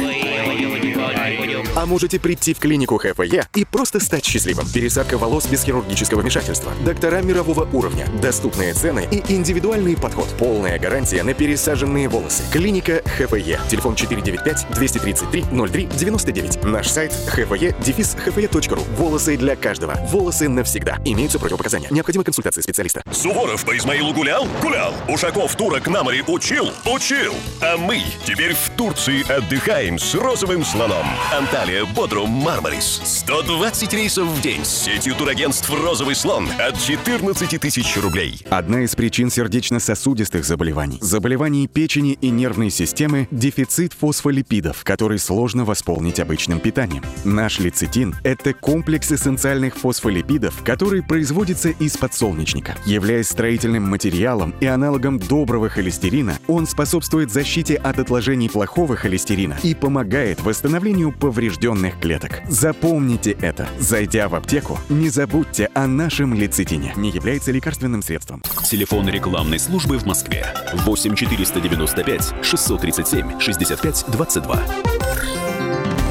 [1.76, 4.66] А можете прийти в клинику ХФЕ и просто стать счастливым.
[4.74, 6.72] Пересадка волос без хирургического вмешательства.
[6.86, 8.08] Доктора мирового уровня.
[8.22, 10.28] Доступные цены и индивидуальный подход.
[10.38, 12.44] Полная гарантия на пересаженные волосы.
[12.52, 13.60] Клиника ХФЕ.
[13.70, 16.68] Телефон 495-233-03-99.
[16.68, 18.82] Наш сайт хфе.ру.
[18.98, 19.96] Волосы для каждого.
[20.10, 20.98] Волосы навсегда.
[21.06, 21.88] Имеются противопоказания.
[21.92, 23.02] Необходима консультация специалиста.
[23.12, 24.48] Суворов по Измаилу гулял?
[24.62, 24.94] Гулял.
[25.08, 26.70] Ушаков турок на море учил?
[26.86, 27.34] Учил.
[27.62, 31.06] А мы теперь в Турции отдыхаем с розовым слоном.
[31.32, 33.02] Анталия, Бодрум, Мармарис.
[33.04, 38.42] 120 рейсов в день с сетью турагентств «Розовый слон» от 14 тысяч рублей.
[38.50, 46.20] Одна из причин сердечно-сосудистых заболеваний, заболеваний печени и нервной системы– дефицит фосфолипидов, который сложно восполнить
[46.20, 47.04] обычным питанием.
[47.24, 52.76] Наш лецитин– это комплекс эссенциальных фосфолипидов, который производится из подсолнечника.
[52.86, 59.76] Являясь строительным материалом и аналогом доброго холестерина, он способствует защите от отложений плохого холестерина и
[59.76, 62.42] помогает восстановлению поврежденных клеток.
[62.48, 63.68] Запомните это.
[63.80, 66.94] Зайдя в аптеку, не забудьте о нашем лецитине.
[66.96, 68.42] Не является лекарственным средством.
[68.64, 70.46] Телефон рекламной службы в Москве.
[70.74, 74.64] 8 495 637 65 22.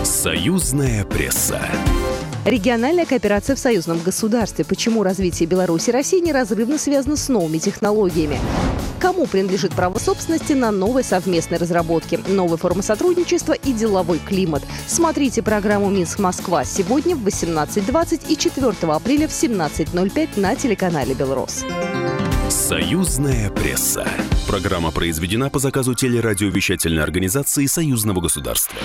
[0.05, 1.61] Союзная пресса.
[2.49, 4.65] Региональная кооперация в союзном государстве.
[4.65, 8.41] Почему развитие Беларуси и России неразрывно связано с новыми технологиями?
[8.99, 14.63] Кому принадлежит право собственности на новые совместные разработки, новые формы сотрудничества и деловой климат?
[14.87, 21.67] Смотрите программу «Минск-Москва» сегодня в 18.20 и 4 апреля в 17.05 на телеканале «Белрос».
[22.49, 24.09] Союзная пресса.
[24.47, 28.79] Программа произведена по заказу телерадиовещательной организации Союзного государства.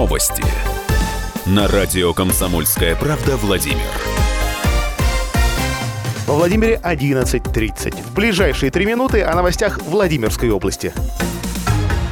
[0.00, 0.42] Новости.
[1.44, 3.76] На радио «Комсомольская правда» Владимир.
[6.26, 8.04] Во Владимире 11.30.
[8.04, 10.94] В ближайшие три минуты о новостях Владимирской области.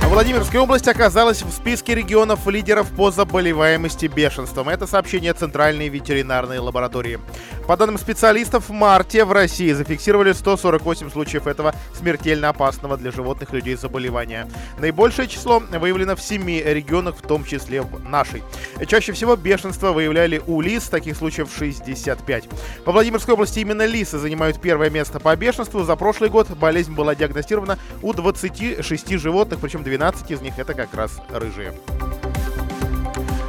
[0.09, 4.71] Владимирская область оказалась в списке регионов лидеров по заболеваемости бешенством.
[4.71, 7.21] Это сообщение Центральной ветеринарной лаборатории.
[7.69, 13.53] По данным специалистов, в марте в России зафиксировали 148 случаев этого смертельно опасного для животных
[13.53, 14.49] людей заболевания.
[14.79, 18.43] Наибольшее число выявлено в 7 регионах, в том числе в нашей.
[18.87, 22.45] Чаще всего бешенство выявляли у лис, таких случаев 65.
[22.87, 25.85] По Владимирской области именно лисы занимают первое место по бешенству.
[25.85, 29.98] За прошлый год болезнь была диагностирована у 26 животных, причем 12
[30.31, 31.75] из них это как раз рыжие.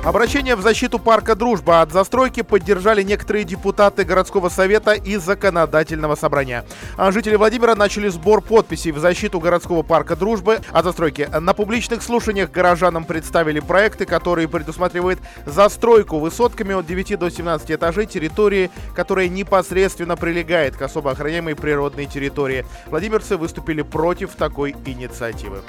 [0.04, 6.66] Обращение в защиту парка «Дружба» от застройки поддержали некоторые депутаты городского совета и законодательного собрания.
[6.96, 11.30] А жители Владимира начали сбор подписей в защиту городского парка «Дружбы» от застройки.
[11.38, 18.06] На публичных слушаниях горожанам представили проекты, которые предусматривают застройку высотками от 9 до 17 этажей
[18.06, 22.66] территории, которая непосредственно прилегает к особо охраняемой природной территории.
[22.88, 25.62] Владимирцы выступили против такой инициативы.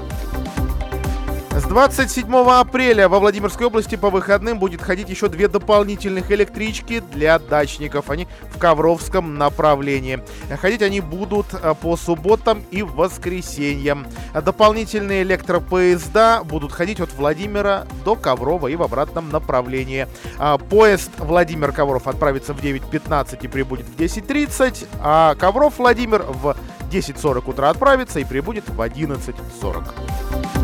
[1.50, 7.40] С 27 апреля во Владимирской области по выходным будет ходить еще две дополнительных электрички для
[7.40, 8.08] дачников.
[8.08, 10.22] Они в Ковровском направлении.
[10.48, 14.06] Ходить они будут э, по субботам и воскресеньям.
[14.32, 20.06] Дополнительные электропоезда будут ходить от Владимира до Коврова и в обратном направлении.
[20.38, 26.56] А, Поезд Владимир-Ковров отправится в 9.15 и прибудет в 10.30, а Ковров-Владимир в
[26.92, 30.59] 10.40 утра отправится и прибудет в 11.40.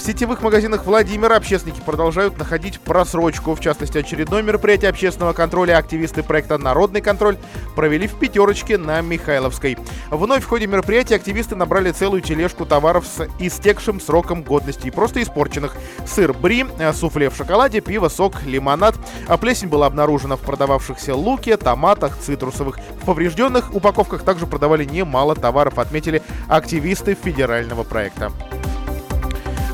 [0.00, 3.54] В сетевых магазинах Владимира общественники продолжают находить просрочку.
[3.54, 7.36] В частности, очередное мероприятие общественного контроля активисты проекта «Народный контроль»
[7.76, 9.76] провели в пятерочке на Михайловской.
[10.10, 15.22] Вновь в ходе мероприятия активисты набрали целую тележку товаров с истекшим сроком годности и просто
[15.22, 15.76] испорченных.
[16.06, 18.94] Сыр бри, э, суфле в шоколаде, пиво, сок, лимонад.
[19.28, 22.78] А плесень была обнаружена в продававшихся луке, томатах, цитрусовых.
[23.02, 28.32] В поврежденных упаковках также продавали немало товаров, отметили активисты федерального проекта.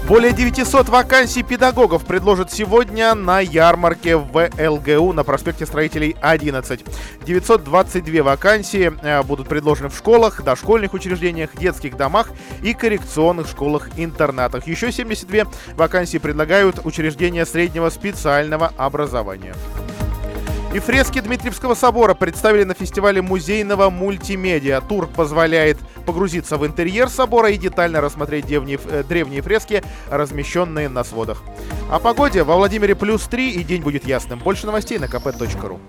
[0.08, 6.84] Более 900 вакансий педагогов предложат сегодня на ярмарке в ЛГУ на проспекте Строителей 11.
[7.26, 12.30] 922 вакансии э, будут предложены в школах, дошкольных учреждениях, детских домах
[12.62, 14.68] и коррекционных школах-интернатах.
[14.68, 19.56] Еще 72 вакансии предлагают учреждения среднего специального образования.
[20.74, 24.80] И фрески Дмитриевского собора представили на фестивале музейного мультимедиа.
[24.80, 31.04] Тур позволяет погрузиться в интерьер собора и детально рассмотреть древние, э, древние фрески, размещенные на
[31.04, 31.42] сводах.
[31.90, 34.38] О погоде во Владимире плюс 3 и день будет ясным.
[34.38, 35.80] Больше новостей на kp.ru.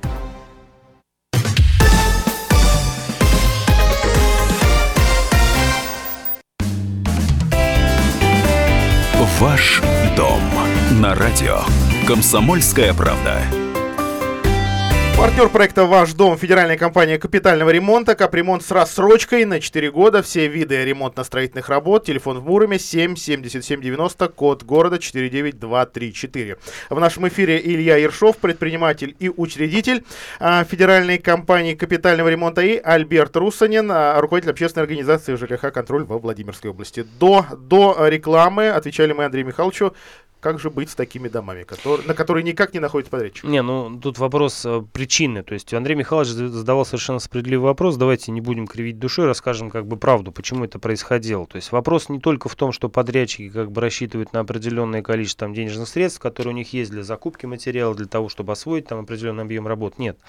[9.40, 9.84] Ваш
[10.16, 10.42] дом
[11.00, 11.60] на радио.
[12.08, 13.67] Комсомольская правда.
[15.18, 18.14] Партнер проекта «Ваш дом»– федеральная компания капитального ремонта.
[18.14, 20.22] Капремонт с рассрочкой на 4 года.
[20.22, 22.06] Все виды ремонтно-строительных работ.
[22.06, 26.58] Телефон в Муроме 7 77 90, код города 49234.
[26.92, 30.04] В нашем эфире Илья Ершов, предприниматель и учредитель
[30.40, 36.20] а, федеральной компании капитального ремонта и Альберт Русанин, а, руководитель общественной организации ЖКХ «Контроль» во
[36.20, 37.04] Владимирской области.
[37.20, 39.96] До, до рекламы отвечали мы Андрею Михайловичу
[40.40, 43.44] как же быть с такими домами, которые, на которые никак не находится подрядчик?
[43.44, 45.44] Не, ну тут вопрос э, причины.
[45.44, 47.98] То есть Андрей Михайлович задавал совершенно справедливый вопрос.
[47.98, 51.46] Давайте не будем кривить душой, расскажем как бы правду, почему это происходило.
[51.48, 55.48] То есть вопрос не только в том, что подрядчики как бы рассчитывают на определенное количество
[55.48, 59.00] там, денежных средств, которые у них есть для закупки материала, для того, чтобы освоить там
[59.00, 59.98] определенный объем работ.
[59.98, 60.20] Нет.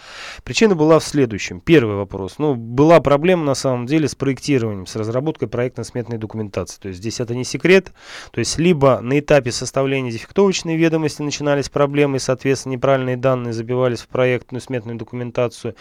[0.42, 1.60] Причина была в следующем.
[1.60, 2.38] Первый вопрос.
[2.38, 6.80] Ну, была проблема на самом деле с проектированием, с разработкой проектно-сметной документации.
[6.80, 7.92] То есть здесь это не секрет.
[8.30, 13.52] То есть либо на этапе составления составления дефектовочной ведомости начинались проблемы, и, соответственно, неправильные данные
[13.52, 15.74] забивались в проектную сметную документацию.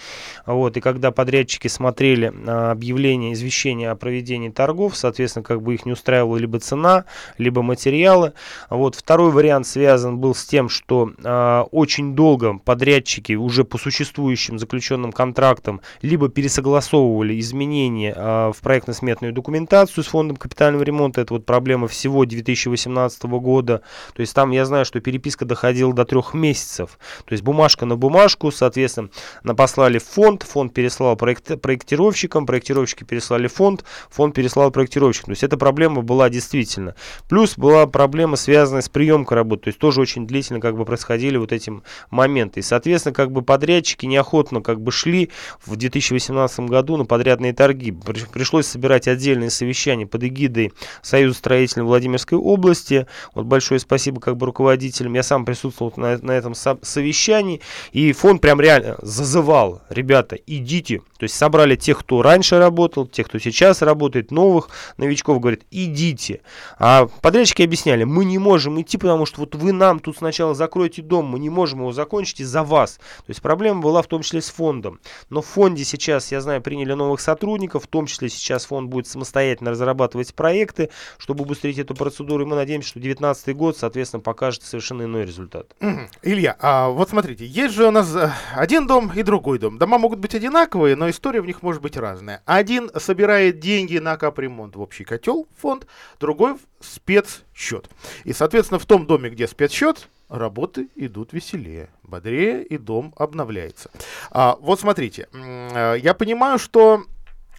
[0.45, 5.85] Вот, и когда подрядчики смотрели а, объявление, извещение о проведении торгов, соответственно, как бы их
[5.85, 7.05] не устраивала либо цена,
[7.37, 8.33] либо материалы.
[8.69, 14.57] Вот, второй вариант связан был с тем, что а, очень долго подрядчики уже по существующим
[14.57, 21.21] заключенным контрактам либо пересогласовывали изменения а, в проектно-сметную документацию с фондом капитального ремонта.
[21.21, 23.81] Это вот проблема всего 2018 года.
[24.13, 26.97] То есть там я знаю, что переписка доходила до трех месяцев.
[27.25, 29.09] То есть бумажка на бумажку, соответственно,
[29.55, 35.27] послали в фонд, фонд переслал проект, проектировщикам, проектировщики переслали фонд, фонд переслал проектировщикам.
[35.27, 36.95] То есть эта проблема была действительно.
[37.29, 39.63] Плюс была проблема, связанная с приемкой работы.
[39.63, 41.71] То есть тоже очень длительно как бы происходили вот эти
[42.09, 42.61] моменты.
[42.61, 45.29] И, соответственно, как бы подрядчики неохотно как бы шли
[45.65, 47.91] в 2018 году на подрядные торги.
[48.31, 53.07] Пришлось собирать отдельные совещания под эгидой Союза строителей Владимирской области.
[53.33, 55.15] Вот большое спасибо спасибо как бы руководителям.
[55.15, 57.61] Я сам присутствовал на, на этом совещании,
[57.93, 61.01] и фонд прям реально зазывал, ребята, идите.
[61.17, 66.41] То есть собрали тех, кто раньше работал, тех, кто сейчас работает, новых новичков, говорит, идите.
[66.77, 71.01] А подрядчики объясняли, мы не можем идти, потому что вот вы нам тут сначала закроете
[71.01, 72.97] дом, мы не можем его закончить из-за вас.
[72.97, 74.99] То есть проблема была в том числе с фондом.
[75.31, 79.07] Но в фонде сейчас, я знаю, приняли новых сотрудников, в том числе сейчас фонд будет
[79.07, 82.43] самостоятельно разрабатывать проекты, чтобы убыстрить эту процедуру.
[82.43, 85.73] И мы надеемся, что 2019 год соответственно, покажет совершенно иной результат.
[86.21, 89.77] Илья, а вот смотрите, есть же у нас э, один дом и другой дом.
[89.77, 92.41] Дома могут быть одинаковые, но история в них может быть разная.
[92.45, 95.87] Один собирает деньги на капремонт в общий котел, фонд,
[96.19, 97.89] другой в спецсчет.
[98.25, 103.89] И, соответственно, в том доме, где спецсчет, работы идут веселее, бодрее, и дом обновляется.
[104.31, 107.05] А, вот смотрите, э, я понимаю, что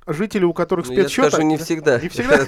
[0.09, 1.25] жители, у которых ну, спецсчет...
[1.25, 2.01] Я скажу, не всегда.
[2.01, 2.45] Не всегда?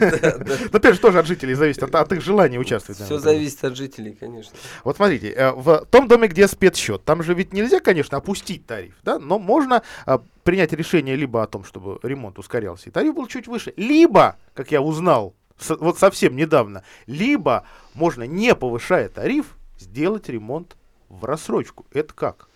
[0.72, 3.00] Но опять же, тоже от жителей зависит, от их желания участвовать.
[3.00, 4.56] Все зависит от жителей, конечно.
[4.84, 8.94] Вот смотрите, э, в том доме, где спецсчет, там же ведь нельзя, конечно, опустить тариф,
[9.02, 13.26] да, но можно а, принять решение либо о том, чтобы ремонт ускорялся, и тариф был
[13.26, 15.34] чуть выше, либо, как я узнал
[15.68, 20.76] вот совсем недавно, либо можно, не повышая тариф, сделать ремонт
[21.08, 21.86] в рассрочку.
[21.92, 22.48] Это как?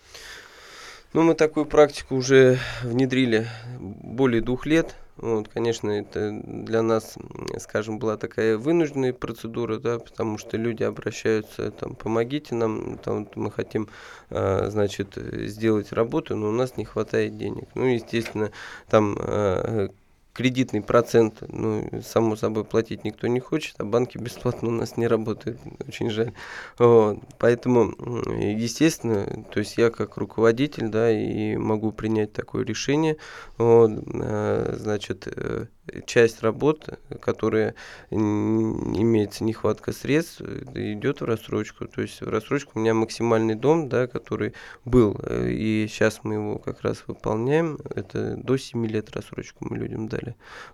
[1.15, 3.47] Ну, мы такую практику уже внедрили
[3.79, 4.97] более двух лет.
[5.15, 7.15] Вот, конечно, это для нас,
[7.59, 13.49] скажем, была такая вынужденная процедура, да, потому что люди обращаются, там, помогите нам, там, мы
[13.49, 13.87] хотим,
[14.29, 17.69] э, значит, сделать работу, но у нас не хватает денег.
[17.75, 18.51] Ну, естественно,
[18.89, 19.87] там э,
[20.35, 25.07] кредитный процент, ну, само собой, платить никто не хочет, а банки бесплатно у нас не
[25.07, 26.33] работают, очень жаль.
[26.77, 27.19] Вот.
[27.39, 27.93] Поэтому,
[28.37, 33.15] естественно, то есть я как руководитель, да, и могу принять такое решение,
[33.57, 35.67] вот, э, значит, э,
[36.05, 36.89] часть работ,
[37.21, 37.75] которая
[38.09, 41.87] имеется нехватка средств, идет в рассрочку.
[41.87, 46.35] То есть в рассрочку у меня максимальный дом, да, который был, э, и сейчас мы
[46.35, 47.77] его как раз выполняем.
[47.93, 50.24] Это до 7 лет рассрочку мы людям дали.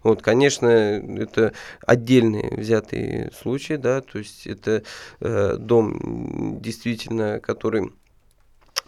[0.04, 1.54] Вот, конечно, это
[1.86, 4.84] отдельные взятые случаи, да, то есть это
[5.20, 7.92] э, дом действительно, который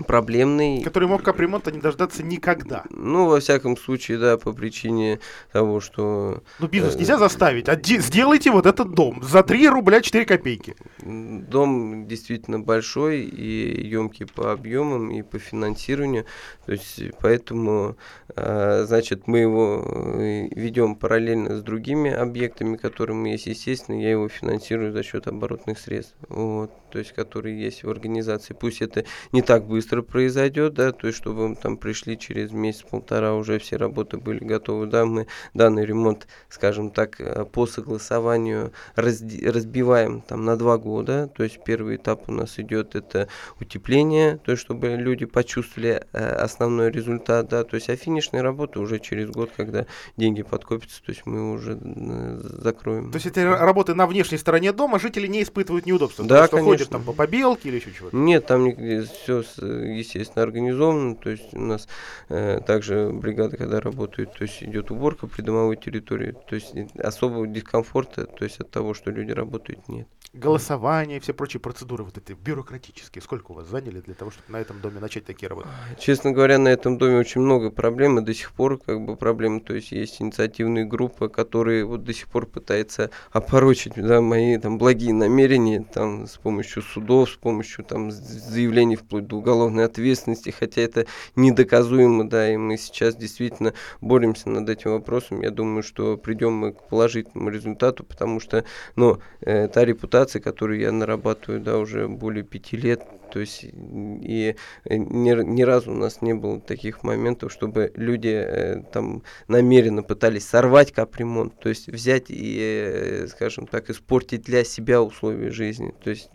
[0.08, 0.84] проблемный.
[0.84, 2.84] Который мог капремонта не дождаться никогда.
[2.90, 5.20] Ну, во всяком случае, да, по причине
[5.52, 6.44] того, что...
[6.60, 7.70] Ну, бизнес э, нельзя заставить.
[7.70, 10.76] А сделайте вот этот дом за 3 рубля 4 копейки.
[11.02, 16.26] Дом действительно большой и емкий по объемам и по финансированию.
[16.66, 17.98] То есть, поэтому,
[18.36, 23.46] э, значит, мы его э, ведем параллельно с другими объектами, которые есть.
[23.46, 26.16] Естественно, я его финансирую за счет оборотных средств.
[26.30, 28.54] Вот то есть которые есть в организации.
[28.54, 33.36] Пусть это не так быстро произойдет, да, то есть чтобы мы там пришли через месяц-полтора,
[33.36, 39.50] уже все работы были готовы, да, мы данный ремонт, скажем так, э, по согласованию разди-
[39.50, 43.28] разбиваем там на два года, то есть первый этап у нас идет это
[43.60, 48.80] утепление, то есть чтобы люди почувствовали э, основной результат, да, то есть а финишные работы
[48.80, 49.86] уже через год, когда
[50.18, 53.12] деньги подкопятся, то есть мы уже э, закроем.
[53.12, 56.26] То есть эти работы на внешней стороне дома жители не испытывают неудобства?
[56.26, 58.16] Да, конечно ходят там по побелке или еще чего-то?
[58.16, 58.72] Нет, там
[59.06, 59.44] все,
[59.74, 61.16] естественно, организовано.
[61.16, 61.88] То есть у нас
[62.30, 66.36] э, также бригада, когда работает, то есть идет уборка придомовой территории.
[66.48, 71.60] То есть особого дискомфорта, то есть от того, что люди работают, нет голосование, все прочие
[71.60, 75.26] процедуры вот эти бюрократические, сколько у вас заняли для того, чтобы на этом доме начать
[75.26, 75.70] такие работы?
[76.00, 79.62] Честно говоря, на этом доме очень много проблем, и до сих пор как бы проблемы,
[79.62, 84.80] то есть есть инициативные группы, которые вот до сих пор пытаются опорочить да, мои там
[84.80, 90.82] благие намерения там с помощью судов, с помощью там заявлений вплоть до уголовной ответственности, хотя
[90.82, 91.06] это
[91.36, 95.42] недоказуемо, да, и мы сейчас действительно боремся над этим вопросом.
[95.42, 98.66] Я думаю, что придем мы к положительному результату, потому что,
[98.96, 103.02] ну, э, та репутация репутации, которую я нарабатываю, да, уже более пяти лет,
[103.34, 104.56] то есть и
[104.86, 110.04] э, ни, ни разу у нас не было таких моментов, чтобы люди э, там намеренно
[110.04, 115.96] пытались сорвать капремонт, то есть взять и, э, скажем так, испортить для себя условия жизни.
[116.04, 116.30] То есть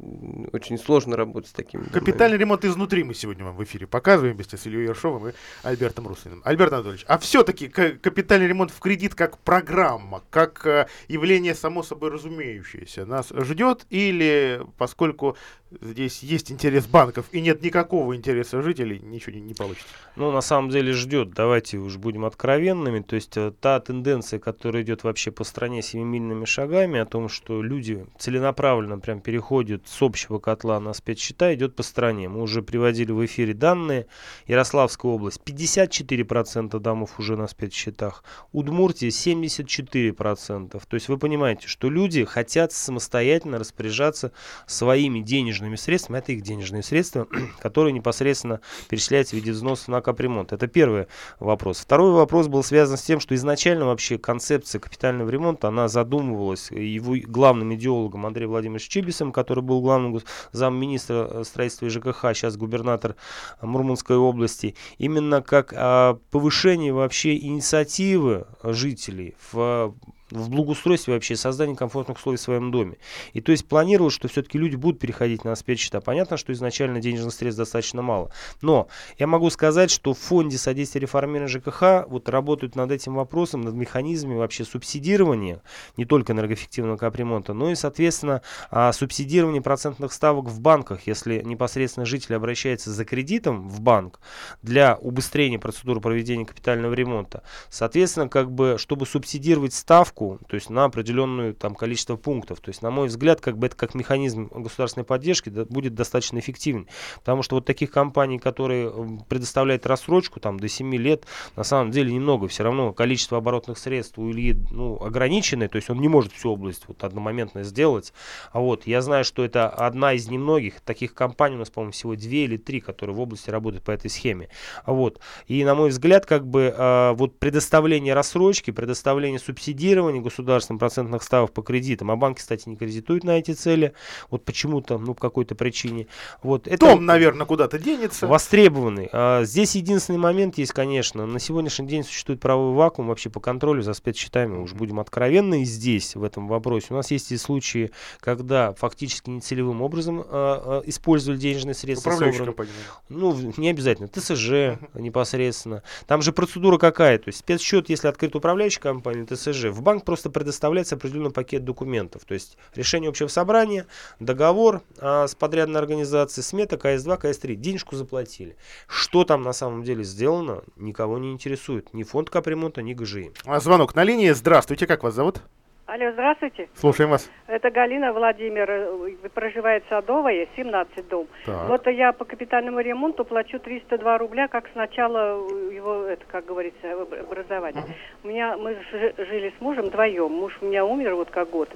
[0.52, 1.84] очень сложно работать с такими.
[1.84, 5.32] Капитальный ремонт изнутри мы сегодня вам в эфире показываем вместе с Ильей Ершовым и
[5.62, 6.42] Альбертом Руслиным.
[6.44, 13.06] Альберт Анатольевич, а все-таки капитальный ремонт в кредит как программа, как явление само собой разумеющееся,
[13.06, 15.36] нас ждет или поскольку
[15.80, 19.88] здесь есть интерес банков и нет никакого интереса жителей, ничего не, не получится.
[20.16, 24.82] Ну, на самом деле ждет, давайте уж будем откровенными, то есть э, та тенденция, которая
[24.82, 30.38] идет вообще по стране семимильными шагами, о том, что люди целенаправленно прям переходят с общего
[30.38, 32.28] котла на спецсчета, идет по стране.
[32.28, 34.06] Мы уже приводили в эфире данные.
[34.46, 40.82] Ярославская область 54% домов уже на спецсчетах, Удмуртия 74%.
[40.88, 44.32] То есть вы понимаете, что люди хотят самостоятельно распоряжаться
[44.66, 47.26] своими денежными денежными средствами, это их денежные средства,
[47.60, 50.52] которые непосредственно перечисляются в виде взносов на капремонт.
[50.52, 51.06] Это первый
[51.40, 51.80] вопрос.
[51.80, 57.16] Второй вопрос был связан с тем, что изначально вообще концепция капитального ремонта, она задумывалась его
[57.26, 60.20] главным идеологом Андреем Владимировичем Чибисом, который был главным
[60.52, 63.16] замминистра э, строительства и ЖКХ, сейчас губернатор
[63.60, 69.94] Мурманской области, именно как а, повышение вообще инициативы жителей в
[70.30, 72.98] в благоустройстве вообще, создании комфортных условий в своем доме.
[73.32, 76.00] И то есть планировалось, что все-таки люди будут переходить на спецсчета.
[76.00, 78.30] Понятно, что изначально денежных средств достаточно мало.
[78.60, 83.62] Но я могу сказать, что в фонде содействия реформирования ЖКХ вот работают над этим вопросом,
[83.62, 85.62] над механизмами вообще субсидирования
[85.96, 91.06] не только энергоэффективного капремонта, но и, соответственно, а, субсидирования процентных ставок в банках.
[91.06, 94.20] Если непосредственно житель обращается за кредитом в банк
[94.62, 100.70] для убыстрения процедуры проведения капитального ремонта, соответственно, как бы, чтобы субсидировать ставку, ставку, то есть
[100.70, 102.60] на определенное там количество пунктов.
[102.60, 106.38] То есть, на мой взгляд, как бы это как механизм государственной поддержки да, будет достаточно
[106.38, 106.88] эффективен.
[107.20, 108.92] Потому что вот таких компаний, которые
[109.28, 111.24] предоставляют рассрочку там до 7 лет,
[111.56, 112.48] на самом деле немного.
[112.48, 116.50] Все равно количество оборотных средств у Ильи ну, ограниченное, то есть он не может всю
[116.50, 118.12] область вот одномоментно сделать.
[118.52, 122.16] А вот я знаю, что это одна из немногих таких компаний, у нас, по-моему, всего
[122.16, 124.48] две или три, которые в области работают по этой схеме.
[124.84, 125.20] А вот.
[125.46, 131.22] И, на мой взгляд, как бы э, вот предоставление рассрочки, предоставление субсидирования финансирования государственных процентных
[131.22, 133.92] ставок по кредитам, а банки, кстати, не кредитуют на эти цели,
[134.30, 136.06] вот почему-то, ну, по какой-то причине.
[136.42, 138.26] Вот, это Том, наверное, куда-то денется.
[138.26, 139.08] Востребованный.
[139.12, 143.82] А, здесь единственный момент есть, конечно, на сегодняшний день существует правовой вакуум вообще по контролю
[143.82, 146.86] за спецсчетами, уж будем откровенны, и здесь, в этом вопросе.
[146.90, 147.90] У нас есть и случаи,
[148.20, 152.10] когда фактически нецелевым образом а, а, использовали денежные средства.
[152.10, 152.70] Управляющая компания.
[153.08, 154.08] Ну, не обязательно.
[154.08, 155.82] ТСЖ непосредственно.
[156.06, 157.18] Там же процедура какая?
[157.18, 162.24] То есть спецсчет, если открыт управляющая компания, ТСЖ, в банк просто предоставляется определенный пакет документов.
[162.24, 163.86] То есть решение общего собрания,
[164.20, 167.54] договор а, с подрядной организацией, смета, КС2, КС3.
[167.54, 168.56] Денежку заплатили.
[168.86, 171.92] Что там на самом деле сделано, никого не интересует.
[171.94, 173.32] Ни фонд капремонта, ни ГЖИ.
[173.44, 174.30] А, Звонок на линии.
[174.30, 175.42] Здравствуйте, как вас зовут?
[175.90, 176.68] Алло, здравствуйте.
[176.74, 177.30] Слушаем вас.
[177.46, 181.26] Это Галина Владимир, э, проживает Садовая, 17 дом.
[181.46, 181.66] Так.
[181.66, 185.40] Вот я по капитальному ремонту плачу 302 рубля, как сначала
[185.72, 187.82] его, это, как говорится, об- образование.
[188.22, 190.30] У меня, мы жи- жили с мужем вдвоем.
[190.30, 191.70] Муж у меня умер вот как год.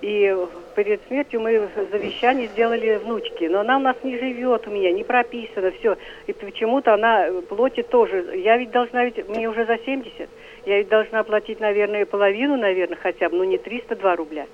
[0.00, 0.34] И
[0.74, 3.50] перед смертью мы завещание сделали внучке.
[3.50, 5.98] Но она у нас не живет у меня, не прописана, все.
[6.26, 8.34] И почему-то она платит тоже.
[8.38, 10.30] Я ведь должна, ведь мне уже за 70.
[10.68, 14.46] Я ведь должна платить, наверное, половину, наверное, хотя бы, но не 302 рубля.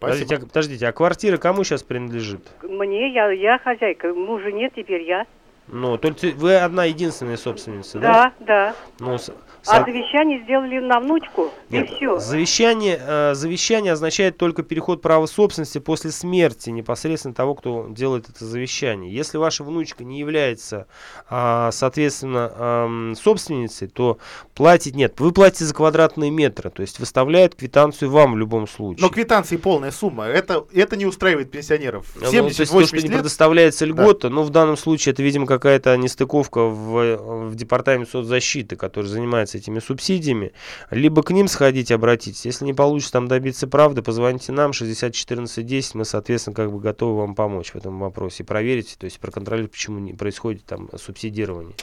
[0.00, 2.40] Подождите, а, подождите, а квартира кому сейчас принадлежит?
[2.64, 5.26] Мне, я, я хозяйка, мужа нет, теперь я.
[5.68, 8.32] Ну, только вы одна единственная собственница, да?
[8.40, 8.74] Да, да.
[8.98, 9.18] Ну,
[9.66, 12.18] А завещание сделали на внучку, Нет, и все.
[12.18, 18.44] Завещание, э, завещание означает только переход права собственности после смерти непосредственно того, кто делает это
[18.44, 19.12] завещание.
[19.12, 20.86] Если ваша внучка не является,
[21.28, 24.18] а, соответственно, собственницей, то
[24.54, 25.18] платить нет.
[25.20, 29.02] Вы платите за квадратные метры, то есть выставляют квитанцию вам в любом случае.
[29.02, 30.26] Но квитанции полная сумма.
[30.26, 32.06] Это, это не устраивает пенсионеров.
[32.14, 33.12] Ну, то есть то, 70-80 что не лет.
[33.12, 39.06] предоставляется льгота, но в данном случае это, видимо, какая-то нестыковка в, в департаменте соцзащиты, который
[39.06, 40.52] занимается этими субсидиями.
[40.90, 42.44] Либо к ним сходить, обратитесь.
[42.46, 46.80] Если не получится там добиться правды, позвоните нам, 60 14 10, мы, соответственно, как бы
[46.80, 48.44] готовы вам помочь в этом вопросе.
[48.44, 51.74] Проверить, то есть проконтролировать, почему не происходит там субсидирование.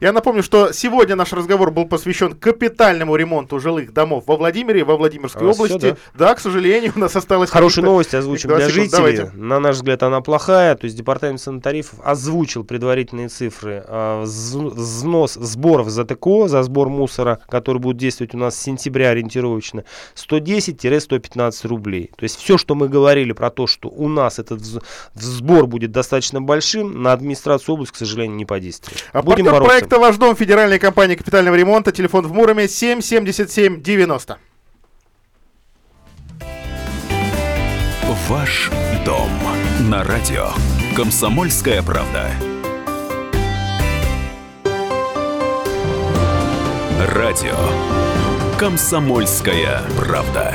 [0.00, 4.96] Я напомню, что сегодня наш разговор был посвящен капитальному ремонту жилых домов во Владимире, во
[4.96, 5.96] Владимирской А, области.
[6.14, 6.34] да?
[6.34, 7.50] к сожалению, у нас осталось...
[7.50, 8.90] Хорошие каких-то- новости озвучим для 20 секунд.
[8.90, 9.16] жителей.
[9.16, 9.36] Давайте.
[9.36, 10.74] На наш взгляд, она плохая.
[10.76, 17.40] То есть департамент санитарифов озвучил предварительные цифры вз- взнос сборов за ТКО, за сбор мусора,
[17.48, 22.10] который будет действовать у нас с сентября ориентировочно, 110-115 рублей.
[22.16, 24.60] То есть все, что мы говорили про то, что у нас этот
[25.14, 29.04] сбор будет достаточно большим, на администрацию области, к сожалению, не подействует.
[29.12, 29.68] А Будем партнер бороться.
[29.68, 31.92] проекта «Ваш дом» федеральной компании капитального ремонта.
[31.92, 34.38] Телефон в Муроме 777 90.
[38.28, 38.70] Ваш
[39.04, 39.30] дом
[39.88, 40.50] на радио.
[40.96, 42.30] Комсомольская правда.
[47.08, 47.56] Радио.
[48.58, 50.54] Комсомольская правда.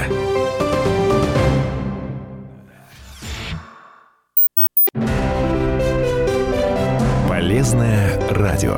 [7.28, 8.78] Полезное радио.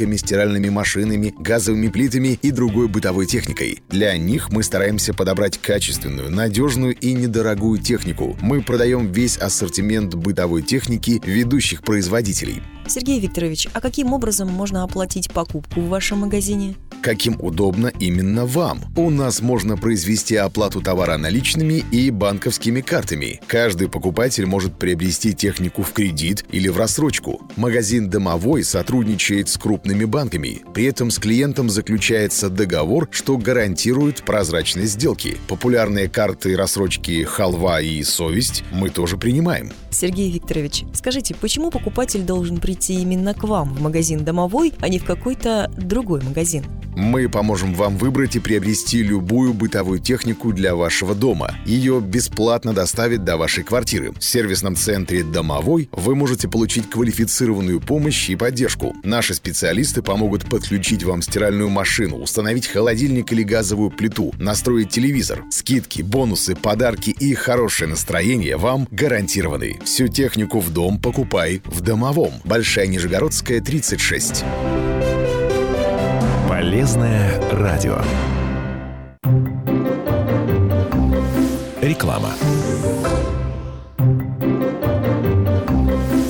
[0.15, 3.81] стиральными машинами, газовыми плитами и другой бытовой техникой.
[3.89, 8.37] Для них мы стараемся подобрать качественную, надежную и недорогую технику.
[8.41, 12.61] Мы продаем весь ассортимент бытовой техники ведущих производителей.
[12.91, 16.75] Сергей Викторович, а каким образом можно оплатить покупку в вашем магазине?
[17.01, 18.81] Каким удобно именно вам.
[18.95, 23.39] У нас можно произвести оплату товара наличными и банковскими картами.
[23.47, 27.41] Каждый покупатель может приобрести технику в кредит или в рассрочку.
[27.55, 30.61] Магазин «Домовой» сотрудничает с крупными банками.
[30.75, 35.37] При этом с клиентом заключается договор, что гарантирует прозрачность сделки.
[35.47, 39.71] Популярные карты рассрочки «Халва» и «Совесть» мы тоже принимаем.
[39.89, 44.99] Сергей Викторович, скажите, почему покупатель должен прийти именно к вам в магазин «Домовой», а не
[44.99, 46.63] в какой-то другой магазин?
[46.95, 51.55] Мы поможем вам выбрать и приобрести любую бытовую технику для вашего дома.
[51.65, 54.11] Ее бесплатно доставят до вашей квартиры.
[54.11, 58.93] В сервисном центре «Домовой» вы можете получить квалифицированную помощь и поддержку.
[59.03, 65.43] Наши специалисты помогут подключить вам стиральную машину, установить холодильник или газовую плиту, настроить телевизор.
[65.49, 69.79] Скидки, бонусы, подарки и хорошее настроение вам гарантированы.
[69.85, 72.33] Всю технику в дом покупай в «Домовом».
[72.43, 74.45] Большая Нижегородская, 36.
[76.47, 78.01] Полезное радио.
[81.81, 82.31] Реклама.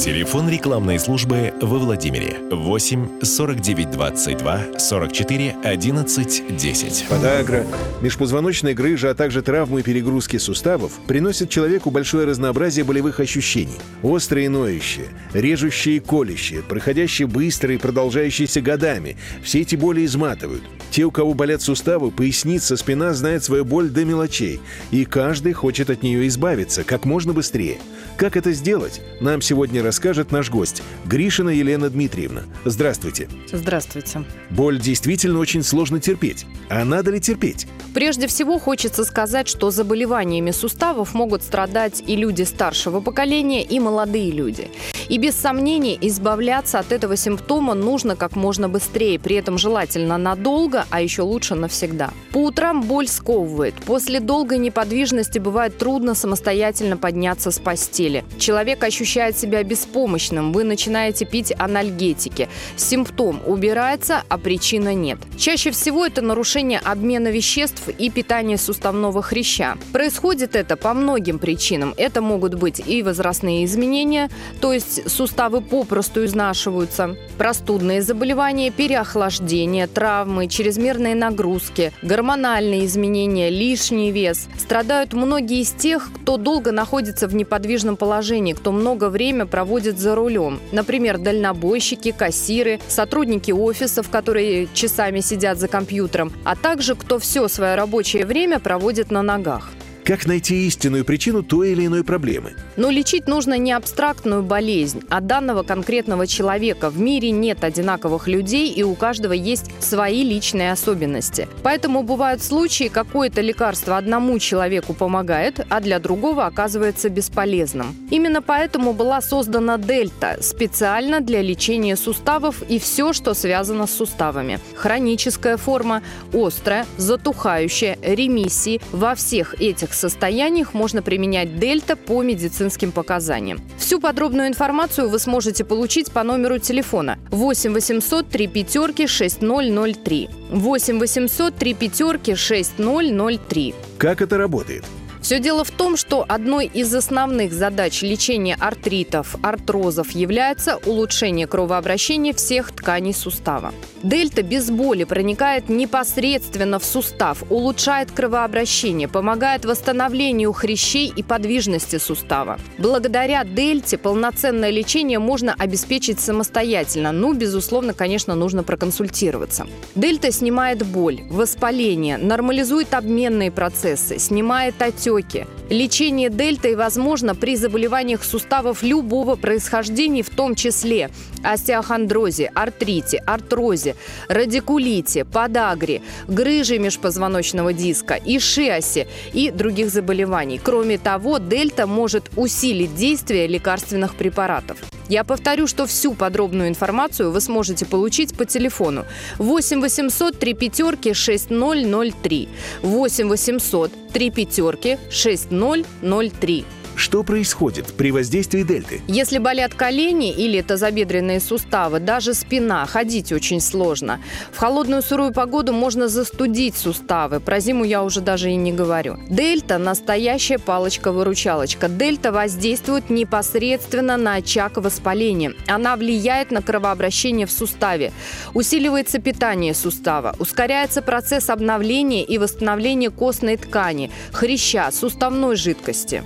[0.01, 7.05] Телефон рекламной службы во Владимире 8 49 22 44 11 10.
[7.07, 7.67] Подагра,
[8.01, 13.77] межпозвоночная грыжа, а также травмы и перегрузки суставов приносят человеку большое разнообразие болевых ощущений.
[14.01, 19.17] Острые ноющие, режущие колющие, проходящие быстро и продолжающиеся годами.
[19.43, 20.63] Все эти боли изматывают.
[20.89, 24.61] Те, у кого болят суставы, поясница, спина, знают свою боль до мелочей.
[24.89, 27.77] И каждый хочет от нее избавиться как можно быстрее.
[28.17, 32.43] Как это сделать, нам сегодня расскажет наш гость Гришина Елена Дмитриевна.
[32.63, 33.27] Здравствуйте.
[33.51, 34.23] Здравствуйте.
[34.49, 36.45] Боль действительно очень сложно терпеть.
[36.69, 37.67] А надо ли терпеть?
[37.93, 44.31] Прежде всего хочется сказать, что заболеваниями суставов могут страдать и люди старшего поколения, и молодые
[44.31, 44.69] люди.
[45.11, 50.85] И без сомнений избавляться от этого симптома нужно как можно быстрее, при этом желательно надолго,
[50.89, 52.11] а еще лучше навсегда.
[52.31, 53.75] По утрам боль сковывает.
[53.85, 58.23] После долгой неподвижности бывает трудно самостоятельно подняться с постели.
[58.39, 62.47] Человек ощущает себя беспомощным, вы начинаете пить анальгетики.
[62.77, 65.19] Симптом убирается, а причина нет.
[65.37, 69.77] Чаще всего это нарушение обмена веществ и питание суставного хряща.
[69.91, 71.93] Происходит это по многим причинам.
[71.97, 74.29] Это могут быть и возрастные изменения,
[74.61, 84.47] то есть суставы попросту изнашиваются, простудные заболевания, переохлаждение, травмы, чрезмерные нагрузки, гормональные изменения, лишний вес.
[84.57, 90.15] Страдают многие из тех, кто долго находится в неподвижном положении, кто много время проводит за
[90.15, 90.59] рулем.
[90.71, 97.75] Например, дальнобойщики, кассиры, сотрудники офисов, которые часами сидят за компьютером, а также кто все свое
[97.75, 99.71] рабочее время проводит на ногах.
[100.03, 102.53] Как найти истинную причину той или иной проблемы?
[102.81, 106.89] Но лечить нужно не абстрактную болезнь, а данного конкретного человека.
[106.89, 111.47] В мире нет одинаковых людей, и у каждого есть свои личные особенности.
[111.61, 117.95] Поэтому бывают случаи, какое-то лекарство одному человеку помогает, а для другого оказывается бесполезным.
[118.09, 124.59] Именно поэтому была создана Дельта специально для лечения суставов и все, что связано с суставами.
[124.73, 126.01] Хроническая форма,
[126.33, 128.81] острая, затухающая, ремиссии.
[128.91, 132.23] Во всех этих состояниях можно применять Дельта по
[132.71, 133.59] медицинским показаниям.
[133.77, 140.29] Всю подробную информацию вы сможете получить по номеру телефона 8 800 3 пятерки 6003.
[140.51, 143.75] 8 800 3 пятерки 6003.
[143.97, 144.83] Как это работает?
[145.31, 152.33] Все дело в том, что одной из основных задач лечения артритов, артрозов является улучшение кровообращения
[152.33, 153.73] всех тканей сустава.
[154.03, 162.59] Дельта без боли проникает непосредственно в сустав, улучшает кровообращение, помогает восстановлению хрящей и подвижности сустава.
[162.77, 169.65] Благодаря дельте полноценное лечение можно обеспечить самостоятельно, ну, безусловно, конечно, нужно проконсультироваться.
[169.95, 175.20] Дельта снимает боль, воспаление, нормализует обменные процессы, снимает отеки,
[175.69, 181.09] Лечение дельтой возможно при заболеваниях суставов любого происхождения, в том числе
[181.43, 183.95] остеохондрозе, артрите, артрозе,
[184.27, 190.59] радикулите, подагре, грыже межпозвоночного диска, ишиасе и других заболеваний.
[190.63, 194.77] Кроме того, дельта может усилить действие лекарственных препаратов.
[195.11, 199.05] Я повторю, что всю подробную информацию вы сможете получить по телефону
[199.39, 202.49] 8 800 3 пятерки 6003
[202.81, 206.65] 8 800 3 пятерки 6003.
[206.95, 209.01] Что происходит при воздействии дельты?
[209.07, 214.19] Если болят колени или тазобедренные суставы, даже спина, ходить очень сложно.
[214.51, 217.39] В холодную сырую погоду можно застудить суставы.
[217.39, 219.17] Про зиму я уже даже и не говорю.
[219.29, 221.87] Дельта– настоящая палочка-выручалочка.
[221.87, 225.53] Дельта воздействует непосредственно на очаг воспаления.
[225.67, 228.11] Она влияет на кровообращение в суставе.
[228.53, 230.35] Усиливается питание сустава.
[230.39, 236.23] Ускоряется процесс обновления и восстановления костной ткани, хряща, суставной жидкости.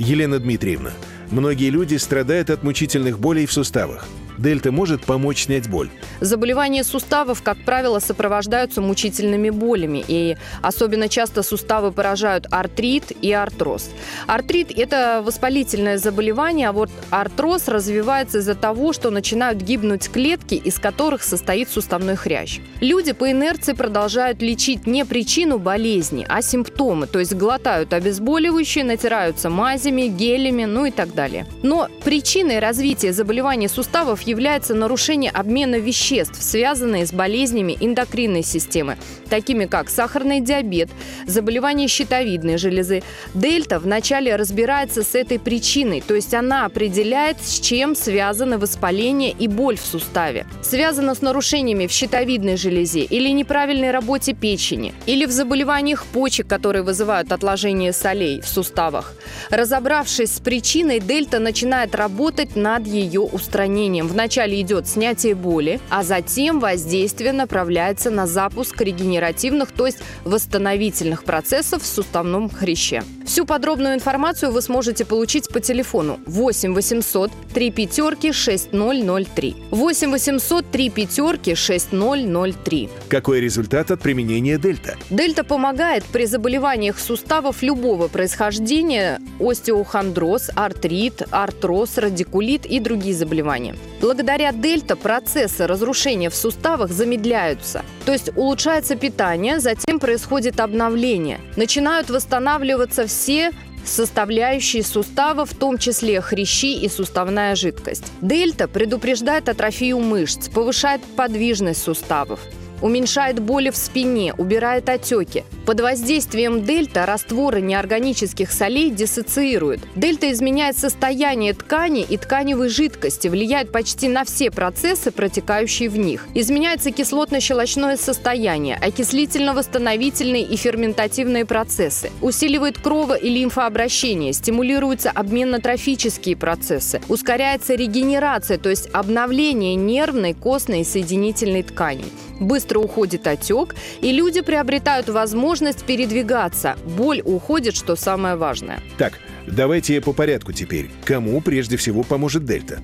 [0.00, 0.92] Елена Дмитриевна,
[1.30, 4.08] многие люди страдают от мучительных болей в суставах.
[4.40, 5.90] Дельта может помочь снять боль.
[6.20, 10.02] Заболевания суставов, как правило, сопровождаются мучительными болями.
[10.08, 13.90] И особенно часто суставы поражают артрит и артроз.
[14.26, 20.78] Артрит– это воспалительное заболевание, а вот артроз развивается из-за того, что начинают гибнуть клетки, из
[20.78, 22.60] которых состоит суставной хрящ.
[22.80, 29.50] Люди по инерции продолжают лечить не причину болезни, а симптомы, то есть глотают обезболивающие, натираются
[29.50, 31.46] мазями, гелями, ну и так далее.
[31.62, 38.96] Но причиной развития заболеваний суставов является нарушение обмена веществ, связанные с болезнями эндокринной системы,
[39.28, 40.88] такими как сахарный диабет,
[41.26, 43.02] заболевание щитовидной железы.
[43.34, 49.48] Дельта вначале разбирается с этой причиной, то есть она определяет, с чем связаны воспаление и
[49.48, 50.46] боль в суставе.
[50.62, 56.82] Связано с нарушениями в щитовидной железе или неправильной работе печени, или в заболеваниях почек, которые
[56.82, 59.14] вызывают отложение солей в суставах.
[59.50, 64.06] Разобравшись с причиной, дельта начинает работать над ее устранением.
[64.10, 71.84] Вначале идет снятие боли, а затем воздействие направляется на запуск регенеративных, то есть восстановительных процессов
[71.84, 73.04] в суставном хряще.
[73.24, 79.56] Всю подробную информацию вы сможете получить по телефону 8 800 3 пятерки 6003.
[79.70, 82.88] 8 800 3 пятерки 6003.
[83.08, 84.96] Какой результат от применения дельта?
[85.10, 93.76] Дельта помогает при заболеваниях суставов любого происхождения, остеохондроз, артрит, артроз, радикулит и другие заболевания.
[94.00, 101.38] Благодаря дельта процессы разрушения в суставах замедляются, то есть улучшается питание, затем происходит обновление.
[101.56, 103.50] Начинают восстанавливаться все
[103.84, 108.12] составляющие сустава, в том числе хрящи и суставная жидкость.
[108.20, 112.40] Дельта предупреждает атрофию мышц, повышает подвижность суставов
[112.80, 115.44] уменьшает боли в спине, убирает отеки.
[115.66, 119.80] Под воздействием дельта растворы неорганических солей диссоциируют.
[119.94, 126.26] Дельта изменяет состояние ткани и тканевой жидкости, влияет почти на все процессы, протекающие в них.
[126.34, 132.10] Изменяется кислотно-щелочное состояние, окислительно-восстановительные и ферментативные процессы.
[132.20, 140.84] Усиливает крово- и лимфообращение, стимулируются обменно-трофические процессы, ускоряется регенерация, то есть обновление нервной, костной и
[140.84, 142.06] соединительной тканей
[142.40, 146.76] быстро уходит отек, и люди приобретают возможность передвигаться.
[146.84, 148.80] Боль уходит, что самое важное.
[148.98, 150.90] Так, давайте по порядку теперь.
[151.04, 152.80] Кому прежде всего поможет дельта?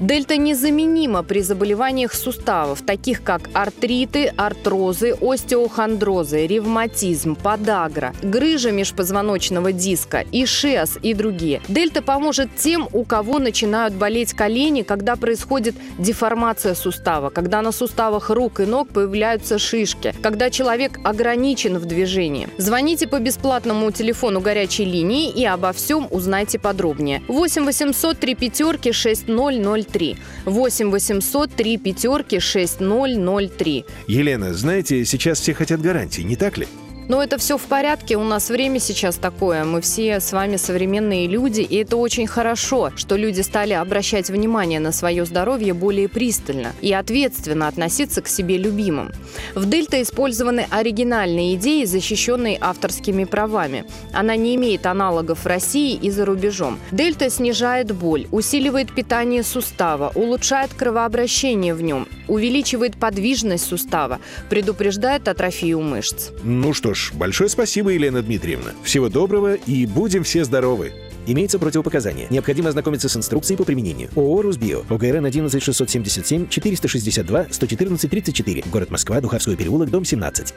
[0.00, 10.24] Дельта незаменима при заболеваниях суставов, таких как артриты, артрозы, остеохондрозы, ревматизм, подагра, грыжа межпозвоночного диска,
[10.32, 11.60] ишиас и другие.
[11.68, 18.30] Дельта поможет тем, у кого начинают болеть колени, когда происходит деформация сустава, когда на суставах
[18.30, 22.48] рук и ног появляются шишки, когда человек ограничен в движении.
[22.58, 27.22] Звоните по бесплатному телефону горячей линии и обо всем узнайте подробнее.
[27.28, 30.16] 8 800 3 пятерки 6003 6003.
[30.44, 33.84] 8 800 3 пятерки 6003.
[34.08, 36.66] Елена, знаете, сейчас все хотят гарантии, не так ли?
[37.08, 41.26] Но это все в порядке, у нас время сейчас такое, мы все с вами современные
[41.26, 46.72] люди, и это очень хорошо, что люди стали обращать внимание на свое здоровье более пристально
[46.80, 49.12] и ответственно относиться к себе любимым.
[49.54, 53.84] В Дельта использованы оригинальные идеи, защищенные авторскими правами.
[54.12, 56.78] Она не имеет аналогов в России и за рубежом.
[56.92, 65.80] Дельта снижает боль, усиливает питание сустава, улучшает кровообращение в нем, увеличивает подвижность сустава, предупреждает атрофию
[65.80, 66.30] мышц.
[66.42, 68.72] Ну что ж, большое спасибо, Елена Дмитриевна.
[68.82, 70.92] Всего доброго и будем все здоровы.
[71.26, 72.26] Имеются противопоказания.
[72.30, 74.08] Необходимо ознакомиться с инструкцией по применению.
[74.16, 74.82] ООО «Русбио».
[74.88, 78.64] ОГРН 11677 462 114 34.
[78.72, 80.54] Город Москва, Духовской переулок, дом 17.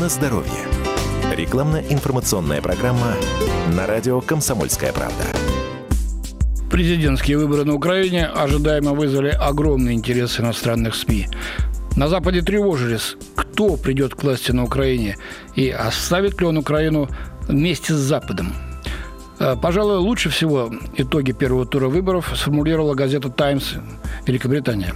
[0.00, 0.52] На здоровье.
[1.36, 3.14] Рекламно-информационная программа
[3.76, 5.24] на радио «Комсомольская правда».
[6.70, 11.28] Президентские выборы на Украине ожидаемо вызвали огромный интерес иностранных СМИ.
[11.96, 13.16] На Западе тревожились,
[13.58, 15.16] кто придет к власти на Украине
[15.56, 17.08] и оставит ли он Украину
[17.48, 18.52] вместе с Западом.
[19.40, 23.72] Э, пожалуй, лучше всего итоги первого тура выборов сформулировала газета «Таймс»
[24.28, 24.94] Великобритания.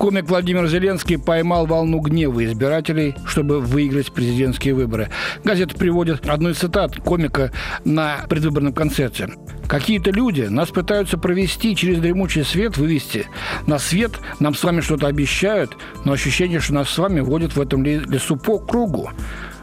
[0.00, 5.10] Комик Владимир Зеленский поймал волну гнева избирателей, чтобы выиграть президентские выборы.
[5.44, 7.52] Газета приводит одну из цитат комика
[7.84, 9.28] на предвыборном концерте.
[9.68, 13.26] Какие-то люди нас пытаются провести через дремучий свет, вывести.
[13.66, 15.76] На свет нам с вами что-то обещают,
[16.06, 19.10] но ощущение, что нас с вами водят в этом лесу по кругу.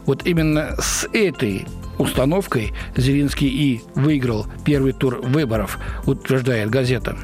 [0.05, 1.65] Вот именно с этой
[1.97, 7.17] установкой Зеленский и выиграл первый тур выборов, утверждает газета.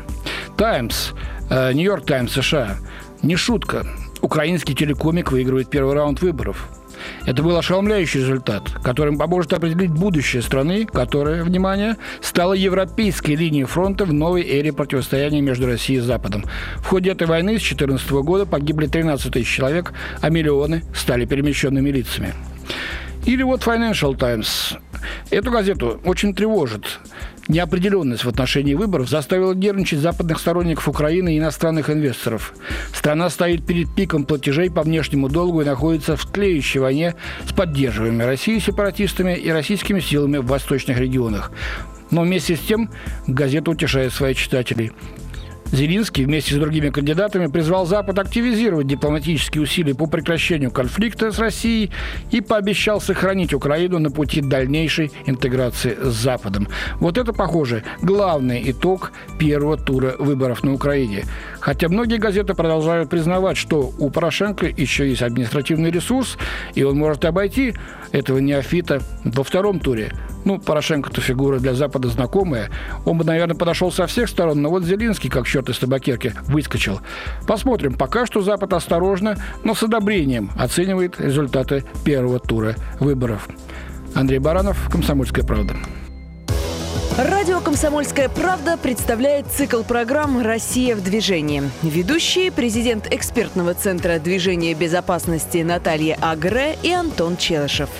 [0.57, 1.11] «Таймс»,
[1.51, 2.78] э, «Нью-Йорк Таймс» США.
[3.24, 3.86] Не шутка.
[4.19, 6.67] Украинский телекомик выигрывает первый раунд выборов.
[7.26, 14.03] Это был ошеломляющий результат, которым поможет определить будущее страны, которая, внимание, стала европейской линией фронта
[14.03, 16.43] в новой эре противостояния между Россией и Западом.
[16.80, 21.89] В ходе этой войны с 2014 года погибли 13 тысяч человек, а миллионы стали перемещенными
[21.91, 22.34] лицами.
[23.26, 24.74] Или вот Financial Times.
[25.30, 26.99] Эту газету очень тревожит.
[27.50, 32.54] Неопределенность в отношении выборов заставила нервничать западных сторонников Украины и иностранных инвесторов.
[32.94, 37.16] Страна стоит перед пиком платежей по внешнему долгу и находится в тлеющей войне
[37.46, 41.52] с поддерживаемыми Россией сепаратистами и российскими силами в восточных регионах.
[42.12, 42.89] Но вместе с тем
[43.28, 44.94] газета утешает своих читателей.
[45.74, 51.89] Зелинский вместе с другими кандидатами призвал Запад активизировать дипломатические усилия по прекращению конфликта с Россией
[52.30, 56.67] и пообещал сохранить Украину на пути дальнейшей интеграции с Западом.
[56.99, 61.24] Вот это, похоже, главный итог первого тура выборов на Украине.
[61.59, 66.38] Хотя многие газеты продолжают признавать, что у Порошенко еще есть административный ресурс,
[66.76, 67.74] и он может обойти
[68.11, 70.13] этого неофита во втором туре.
[70.46, 72.70] Ну, Порошенко-то фигура для Запада знакомая.
[73.06, 77.02] Он бы, наверное, подошел со всех сторон, но вот Зеленский, как черт из табакерки, выскочил.
[77.48, 77.94] Посмотрим.
[77.94, 83.48] Пока что Запад осторожно, но с одобрением оценивает результаты первого тура выборов.
[84.16, 85.76] Андрей Баранов, «Комсомольская правда».
[87.16, 91.61] Радио «Комсомольская правда» представляет цикл программ «Россия в движении».
[91.84, 97.91] Ведущие– президент экспертного центра движения безопасности Наталья Агре и Антон Челышев.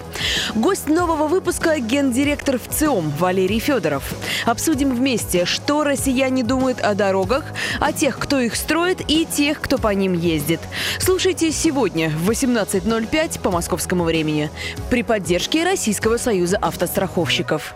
[0.56, 4.04] Гость нового выпуска– гендиректор ВЦИОМ Валерий Федоров.
[4.48, 7.44] Обсудим вместе, что россияне думают о дорогах,
[7.80, 10.60] о тех, кто их строит и тех, кто по ним ездит.
[10.98, 14.50] Слушайте сегодня в 18.05 по московскому времени
[14.90, 17.76] при поддержке Российского союза автостраховщиков.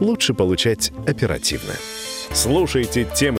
[0.00, 1.74] лучше получать оперативно.
[2.32, 3.28] Слушайте темы